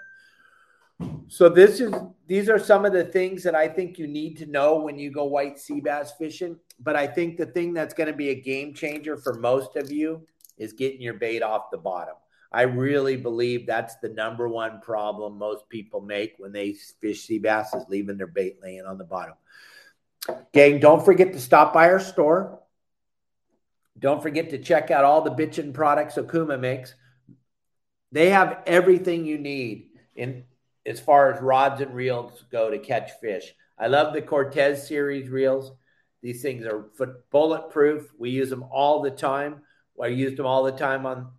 So 1.27 1.47
this 1.47 1.79
is 1.79 1.93
these 2.27 2.49
are 2.49 2.59
some 2.59 2.85
of 2.85 2.93
the 2.93 3.05
things 3.05 3.43
that 3.43 3.55
I 3.55 3.67
think 3.67 3.97
you 3.97 4.07
need 4.07 4.38
to 4.38 4.45
know 4.45 4.79
when 4.79 4.97
you 4.97 5.12
go 5.12 5.25
white 5.25 5.59
sea 5.59 5.79
bass 5.79 6.13
fishing. 6.17 6.57
But 6.79 6.95
I 6.95 7.07
think 7.07 7.38
the 7.38 7.45
thing 7.45 7.73
that's 7.73 7.93
going 7.93 8.07
to 8.07 8.15
be 8.15 8.29
a 8.29 8.35
game 8.35 8.73
changer 8.73 9.17
for 9.17 9.33
most 9.33 9.75
of 9.75 9.91
you 9.91 10.25
is 10.57 10.73
getting 10.73 11.01
your 11.01 11.13
bait 11.13 11.41
off 11.41 11.71
the 11.71 11.77
bottom. 11.77 12.15
I 12.51 12.63
really 12.63 13.15
believe 13.15 13.67
that's 13.67 13.95
the 13.97 14.09
number 14.09 14.47
one 14.47 14.81
problem 14.81 15.38
most 15.38 15.69
people 15.69 16.01
make 16.01 16.33
when 16.38 16.51
they 16.51 16.73
fish 16.99 17.21
sea 17.21 17.38
bass 17.38 17.73
is 17.73 17.85
leaving 17.89 18.17
their 18.17 18.27
bait 18.27 18.57
laying 18.62 18.85
on 18.85 18.97
the 18.97 19.03
bottom. 19.03 19.35
Gang, 20.51 20.79
don't 20.79 21.05
forget 21.05 21.31
to 21.33 21.39
stop 21.39 21.73
by 21.73 21.89
our 21.89 21.99
store. 21.99 22.59
Don't 23.97 24.21
forget 24.21 24.49
to 24.49 24.57
check 24.57 24.91
out 24.91 25.03
all 25.03 25.21
the 25.21 25.31
bitchin' 25.31 25.73
products 25.73 26.15
Okuma 26.15 26.59
makes. 26.59 26.95
They 28.12 28.29
have 28.29 28.63
everything 28.65 29.25
you 29.25 29.38
need 29.38 29.89
in 30.15 30.43
as 30.89 30.99
far 30.99 31.32
as 31.32 31.39
rods 31.39 31.82
and 31.82 31.93
reels 31.93 32.43
go 32.52 32.71
to 32.71 32.80
catch 32.80 33.12
fish. 33.21 33.54
I 33.78 33.86
love 33.86 34.12
the 34.12 34.23
Cortez 34.23 34.88
series 34.88 35.30
reels. 35.30 35.71
These 36.23 36.41
things 36.41 36.65
are 36.65 36.89
bulletproof. 37.32 38.12
We 38.17 38.32
use 38.32 38.49
them 38.49 38.65
all 38.71 39.04
the 39.04 39.12
time. 39.12 39.62
I 40.02 40.08
used 40.08 40.38
them 40.38 40.47
all 40.47 40.63
the 40.63 40.71
time 40.71 41.06
on 41.06 41.32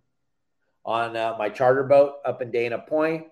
on 0.83 1.15
uh, 1.15 1.35
my 1.37 1.49
charter 1.49 1.83
boat 1.83 2.15
up 2.25 2.41
in 2.41 2.49
Dana 2.49 2.79
Point. 2.79 3.27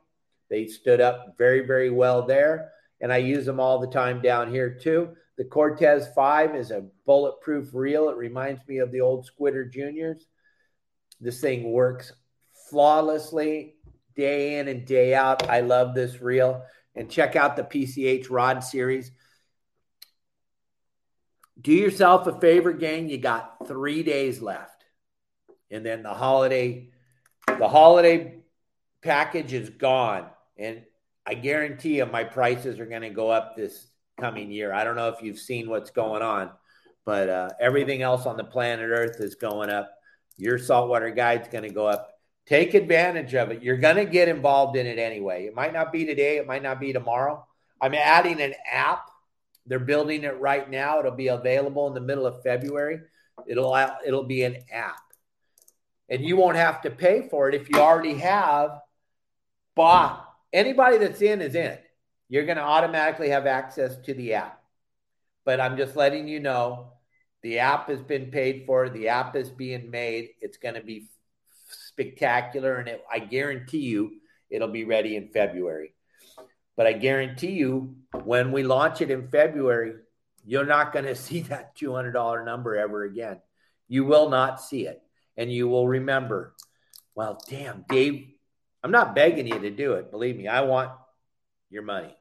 They 0.49 0.67
stood 0.67 1.01
up 1.01 1.35
very, 1.37 1.65
very 1.65 1.89
well 1.89 2.27
there. 2.27 2.73
And 3.01 3.13
I 3.13 3.17
use 3.17 3.45
them 3.45 3.59
all 3.59 3.79
the 3.79 3.87
time 3.87 4.21
down 4.21 4.51
here 4.51 4.69
too. 4.69 5.15
The 5.37 5.45
Cortez 5.45 6.09
5 6.13 6.55
is 6.55 6.69
a 6.69 6.85
bulletproof 7.05 7.73
reel. 7.73 8.09
It 8.09 8.17
reminds 8.17 8.67
me 8.67 8.79
of 8.79 8.91
the 8.91 9.01
old 9.01 9.25
Squidder 9.25 9.65
Juniors. 9.65 10.27
This 11.21 11.39
thing 11.39 11.71
works 11.71 12.11
flawlessly 12.69 13.75
day 14.19 14.59
in 14.59 14.67
and 14.67 14.85
day 14.85 15.15
out. 15.15 15.49
I 15.49 15.61
love 15.61 15.95
this 15.95 16.19
reel. 16.19 16.63
And 16.93 17.09
check 17.09 17.37
out 17.37 17.55
the 17.55 17.63
PCH 17.63 18.27
Rod 18.29 18.63
series. 18.63 19.11
Do 21.61 21.71
yourself 21.71 22.27
a 22.27 22.37
favor, 22.39 22.73
gang. 22.73 23.07
You 23.07 23.17
got 23.17 23.65
three 23.67 24.03
days 24.03 24.41
left. 24.41 24.83
And 25.71 25.85
then 25.85 26.03
the 26.03 26.13
holiday 26.13 26.89
the 27.47 27.67
holiday 27.67 28.41
package 29.01 29.53
is 29.53 29.69
gone. 29.69 30.25
And 30.57 30.83
I 31.25 31.33
guarantee 31.35 31.97
you 31.97 32.05
my 32.05 32.23
prices 32.23 32.79
are 32.79 32.85
going 32.85 33.01
to 33.01 33.09
go 33.09 33.29
up 33.29 33.55
this 33.55 33.87
coming 34.19 34.51
year. 34.51 34.73
I 34.73 34.83
don't 34.83 34.95
know 34.95 35.09
if 35.09 35.21
you've 35.21 35.39
seen 35.39 35.69
what's 35.69 35.91
going 35.91 36.21
on, 36.21 36.51
but 37.05 37.29
uh, 37.29 37.49
everything 37.59 38.01
else 38.01 38.25
on 38.25 38.37
the 38.37 38.43
planet 38.43 38.89
Earth 38.89 39.17
is 39.19 39.35
going 39.35 39.69
up. 39.69 39.89
Your 40.37 40.57
saltwater 40.57 41.09
guide's 41.09 41.47
going 41.47 41.63
to 41.63 41.73
go 41.73 41.87
up. 41.87 42.08
Take 42.49 42.73
advantage 42.73 43.35
of 43.35 43.51
it. 43.51 43.63
You're 43.63 43.77
going 43.77 43.95
to 43.95 44.05
get 44.05 44.27
involved 44.27 44.75
in 44.75 44.87
it 44.87 44.99
anyway. 44.99 45.45
It 45.45 45.55
might 45.55 45.71
not 45.71 45.93
be 45.93 46.05
today, 46.05 46.37
it 46.37 46.47
might 46.47 46.63
not 46.63 46.79
be 46.79 46.91
tomorrow. 46.91 47.45
I'm 47.79 47.93
adding 47.93 48.41
an 48.41 48.53
app. 48.69 49.09
They're 49.67 49.79
building 49.79 50.23
it 50.23 50.39
right 50.39 50.69
now. 50.69 50.99
It'll 50.99 51.11
be 51.11 51.27
available 51.27 51.87
in 51.87 51.93
the 51.93 52.01
middle 52.01 52.25
of 52.25 52.41
February. 52.43 53.01
It'll 53.47 53.73
it'll 54.05 54.23
be 54.23 54.43
an 54.43 54.57
app 54.71 54.99
and 56.09 56.25
you 56.25 56.35
won't 56.35 56.57
have 56.57 56.81
to 56.81 56.89
pay 56.89 57.27
for 57.29 57.47
it 57.47 57.55
if 57.55 57.69
you 57.69 57.79
already 57.79 58.15
have 58.15 58.79
bought. 59.75 60.25
Anybody 60.51 60.97
that's 60.97 61.21
in 61.21 61.41
is 61.41 61.55
in. 61.55 61.77
You're 62.27 62.45
going 62.45 62.57
to 62.57 62.63
automatically 62.63 63.29
have 63.29 63.45
access 63.45 63.95
to 64.05 64.13
the 64.13 64.33
app. 64.33 64.61
But 65.45 65.59
I'm 65.59 65.77
just 65.77 65.95
letting 65.95 66.27
you 66.27 66.39
know 66.39 66.93
the 67.41 67.59
app 67.59 67.89
has 67.89 68.01
been 68.01 68.31
paid 68.31 68.63
for, 68.65 68.89
the 68.89 69.09
app 69.09 69.35
is 69.35 69.49
being 69.49 69.89
made. 69.89 70.29
It's 70.41 70.57
going 70.57 70.75
to 70.75 70.81
be 70.81 71.07
spectacular, 71.99 72.75
and 72.75 72.87
it, 72.87 73.03
I 73.11 73.19
guarantee 73.19 73.79
you 73.79 74.13
it'll 74.49 74.69
be 74.69 74.85
ready 74.85 75.15
in 75.15 75.29
February. 75.29 75.93
But 76.77 76.87
I 76.87 76.93
guarantee 76.93 77.51
you, 77.51 77.95
when 78.23 78.51
we 78.51 78.63
launch 78.63 79.01
it 79.01 79.11
in 79.11 79.27
February, 79.27 79.95
you're 80.45 80.65
not 80.65 80.93
going 80.93 81.05
to 81.05 81.15
see 81.27 81.41
that 81.43 81.77
$200 81.77 82.45
number 82.45 82.77
ever 82.77 83.03
again. 83.03 83.39
You 83.87 84.05
will 84.05 84.29
not 84.29 84.61
see 84.61 84.87
it 84.87 85.01
and 85.35 85.51
you 85.51 85.67
will 85.67 85.87
remember, 85.87 86.55
well, 87.15 87.39
damn, 87.49 87.85
Dave, 87.89 88.27
I'm 88.83 88.91
not 88.91 89.15
begging 89.15 89.47
you 89.47 89.59
to 89.59 89.71
do 89.71 89.93
it. 89.93 90.11
Believe 90.11 90.37
me, 90.37 90.47
I 90.47 90.61
want 90.61 90.91
your 91.69 91.83
money. 91.83 92.15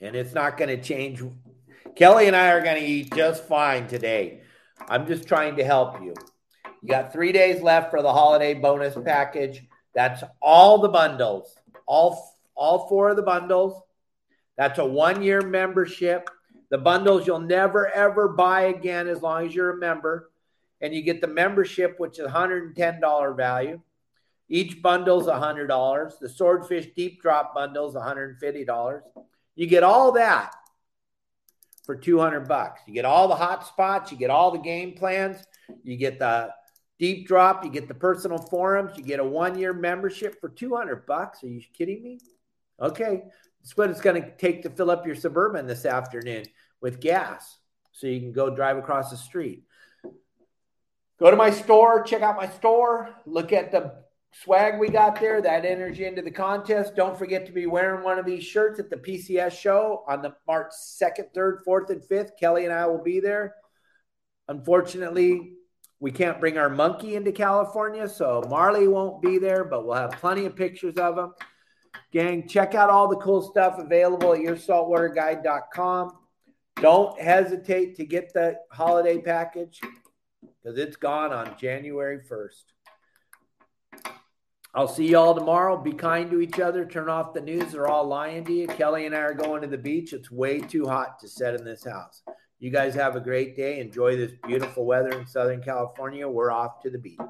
And 0.00 0.14
it's 0.14 0.34
not 0.34 0.56
going 0.56 0.68
to 0.68 0.82
change. 0.82 1.22
Kelly 1.96 2.26
and 2.26 2.36
I 2.36 2.50
are 2.50 2.60
going 2.60 2.80
to 2.80 2.86
eat 2.86 3.14
just 3.14 3.44
fine 3.44 3.86
today. 3.86 4.42
I'm 4.88 5.06
just 5.06 5.26
trying 5.26 5.56
to 5.56 5.64
help 5.64 6.02
you. 6.02 6.14
You 6.84 6.90
got 6.90 7.14
three 7.14 7.32
days 7.32 7.62
left 7.62 7.90
for 7.90 8.02
the 8.02 8.12
holiday 8.12 8.52
bonus 8.52 8.94
package. 9.02 9.64
That's 9.94 10.22
all 10.42 10.76
the 10.76 10.90
bundles, 10.90 11.56
all 11.86 12.36
all 12.54 12.86
four 12.88 13.08
of 13.08 13.16
the 13.16 13.22
bundles. 13.22 13.80
That's 14.58 14.78
a 14.78 14.84
one 14.84 15.22
year 15.22 15.40
membership. 15.40 16.28
The 16.68 16.76
bundles 16.76 17.26
you'll 17.26 17.38
never 17.40 17.88
ever 17.88 18.28
buy 18.28 18.64
again 18.64 19.08
as 19.08 19.22
long 19.22 19.46
as 19.46 19.54
you're 19.54 19.70
a 19.70 19.78
member 19.78 20.30
and 20.82 20.94
you 20.94 21.00
get 21.00 21.22
the 21.22 21.26
membership, 21.26 21.98
which 21.98 22.18
is 22.18 22.26
$110 22.26 23.34
value. 23.34 23.80
Each 24.50 24.82
bundle 24.82 25.22
is 25.22 25.26
$100. 25.26 26.18
The 26.20 26.28
Swordfish 26.28 26.88
Deep 26.94 27.22
Drop 27.22 27.54
bundle's 27.54 27.94
$150. 27.94 29.00
You 29.54 29.66
get 29.66 29.84
all 29.84 30.12
that 30.12 30.52
for 31.86 31.96
200 31.96 32.46
bucks. 32.46 32.82
You 32.86 32.92
get 32.92 33.06
all 33.06 33.28
the 33.28 33.36
hot 33.36 33.66
spots, 33.66 34.12
you 34.12 34.18
get 34.18 34.28
all 34.28 34.50
the 34.50 34.58
game 34.58 34.92
plans, 34.92 35.42
you 35.82 35.96
get 35.96 36.18
the 36.18 36.52
deep 36.98 37.26
drop, 37.26 37.64
you 37.64 37.70
get 37.70 37.88
the 37.88 37.94
personal 37.94 38.38
forums, 38.38 38.96
you 38.96 39.04
get 39.04 39.20
a 39.20 39.24
one-year 39.24 39.72
membership 39.72 40.40
for 40.40 40.48
200 40.48 41.06
bucks. 41.06 41.42
Are 41.42 41.48
you 41.48 41.62
kidding 41.76 42.02
me? 42.02 42.18
Okay. 42.80 43.24
That's 43.60 43.76
what 43.76 43.90
it's 43.90 44.00
going 44.00 44.20
to 44.20 44.36
take 44.36 44.62
to 44.64 44.70
fill 44.70 44.90
up 44.90 45.06
your 45.06 45.14
suburban 45.14 45.66
this 45.66 45.86
afternoon 45.86 46.44
with 46.82 47.00
gas 47.00 47.58
so 47.92 48.06
you 48.06 48.20
can 48.20 48.32
go 48.32 48.54
drive 48.54 48.76
across 48.76 49.10
the 49.10 49.16
street. 49.16 49.64
Go 51.18 51.30
to 51.30 51.36
my 51.36 51.50
store, 51.50 52.02
check 52.02 52.20
out 52.20 52.36
my 52.36 52.48
store, 52.48 53.08
look 53.24 53.52
at 53.52 53.72
the 53.72 54.04
swag 54.42 54.78
we 54.78 54.88
got 54.88 55.18
there, 55.18 55.40
that 55.40 55.64
energy 55.64 56.04
into 56.04 56.20
the 56.20 56.30
contest. 56.30 56.94
Don't 56.94 57.16
forget 57.16 57.46
to 57.46 57.52
be 57.52 57.66
wearing 57.66 58.04
one 58.04 58.18
of 58.18 58.26
these 58.26 58.44
shirts 58.44 58.80
at 58.80 58.90
the 58.90 58.96
PCS 58.96 59.52
show 59.52 60.04
on 60.08 60.20
the 60.20 60.34
March 60.46 60.72
2nd, 61.00 61.32
3rd, 61.34 61.58
4th, 61.66 61.90
and 61.90 62.02
5th. 62.02 62.30
Kelly 62.38 62.64
and 62.64 62.74
I 62.74 62.86
will 62.86 63.02
be 63.02 63.20
there. 63.20 63.54
Unfortunately, 64.48 65.52
we 66.00 66.10
can't 66.10 66.40
bring 66.40 66.58
our 66.58 66.68
monkey 66.68 67.14
into 67.14 67.32
California, 67.32 68.08
so 68.08 68.42
Marley 68.48 68.88
won't 68.88 69.22
be 69.22 69.38
there, 69.38 69.64
but 69.64 69.86
we'll 69.86 69.94
have 69.94 70.12
plenty 70.12 70.44
of 70.44 70.56
pictures 70.56 70.96
of 70.96 71.16
him. 71.16 71.32
Gang, 72.12 72.46
check 72.48 72.74
out 72.74 72.90
all 72.90 73.08
the 73.08 73.16
cool 73.16 73.42
stuff 73.42 73.78
available 73.78 74.34
at 74.34 74.40
yoursaltwaterguide.com. 74.40 76.12
Don't 76.76 77.20
hesitate 77.20 77.96
to 77.96 78.04
get 78.04 78.32
the 78.32 78.56
holiday 78.70 79.18
package 79.18 79.80
because 80.40 80.78
it's 80.78 80.96
gone 80.96 81.32
on 81.32 81.56
January 81.58 82.18
1st. 82.18 82.64
I'll 84.76 84.88
see 84.88 85.08
y'all 85.08 85.36
tomorrow. 85.36 85.76
Be 85.80 85.92
kind 85.92 86.28
to 86.32 86.40
each 86.40 86.58
other. 86.58 86.84
Turn 86.84 87.08
off 87.08 87.32
the 87.32 87.40
news. 87.40 87.70
They're 87.72 87.86
all 87.86 88.06
lying 88.06 88.44
to 88.46 88.52
you. 88.52 88.66
Kelly 88.66 89.06
and 89.06 89.14
I 89.14 89.20
are 89.20 89.34
going 89.34 89.62
to 89.62 89.68
the 89.68 89.78
beach. 89.78 90.12
It's 90.12 90.32
way 90.32 90.58
too 90.58 90.86
hot 90.86 91.20
to 91.20 91.28
set 91.28 91.54
in 91.54 91.64
this 91.64 91.84
house. 91.84 92.22
You 92.64 92.70
guys 92.70 92.94
have 92.94 93.14
a 93.14 93.20
great 93.20 93.58
day. 93.58 93.78
Enjoy 93.78 94.16
this 94.16 94.32
beautiful 94.46 94.86
weather 94.86 95.10
in 95.10 95.26
Southern 95.26 95.62
California. 95.62 96.26
We're 96.26 96.50
off 96.50 96.80
to 96.80 96.88
the 96.88 96.96
beach. 96.96 97.20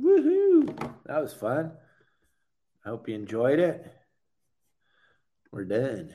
Woohoo! 0.00 0.94
That 1.06 1.20
was 1.20 1.34
fun. 1.34 1.72
I 2.86 2.90
hope 2.90 3.08
you 3.08 3.16
enjoyed 3.16 3.58
it. 3.58 3.84
We're 5.50 5.64
done. 5.64 6.14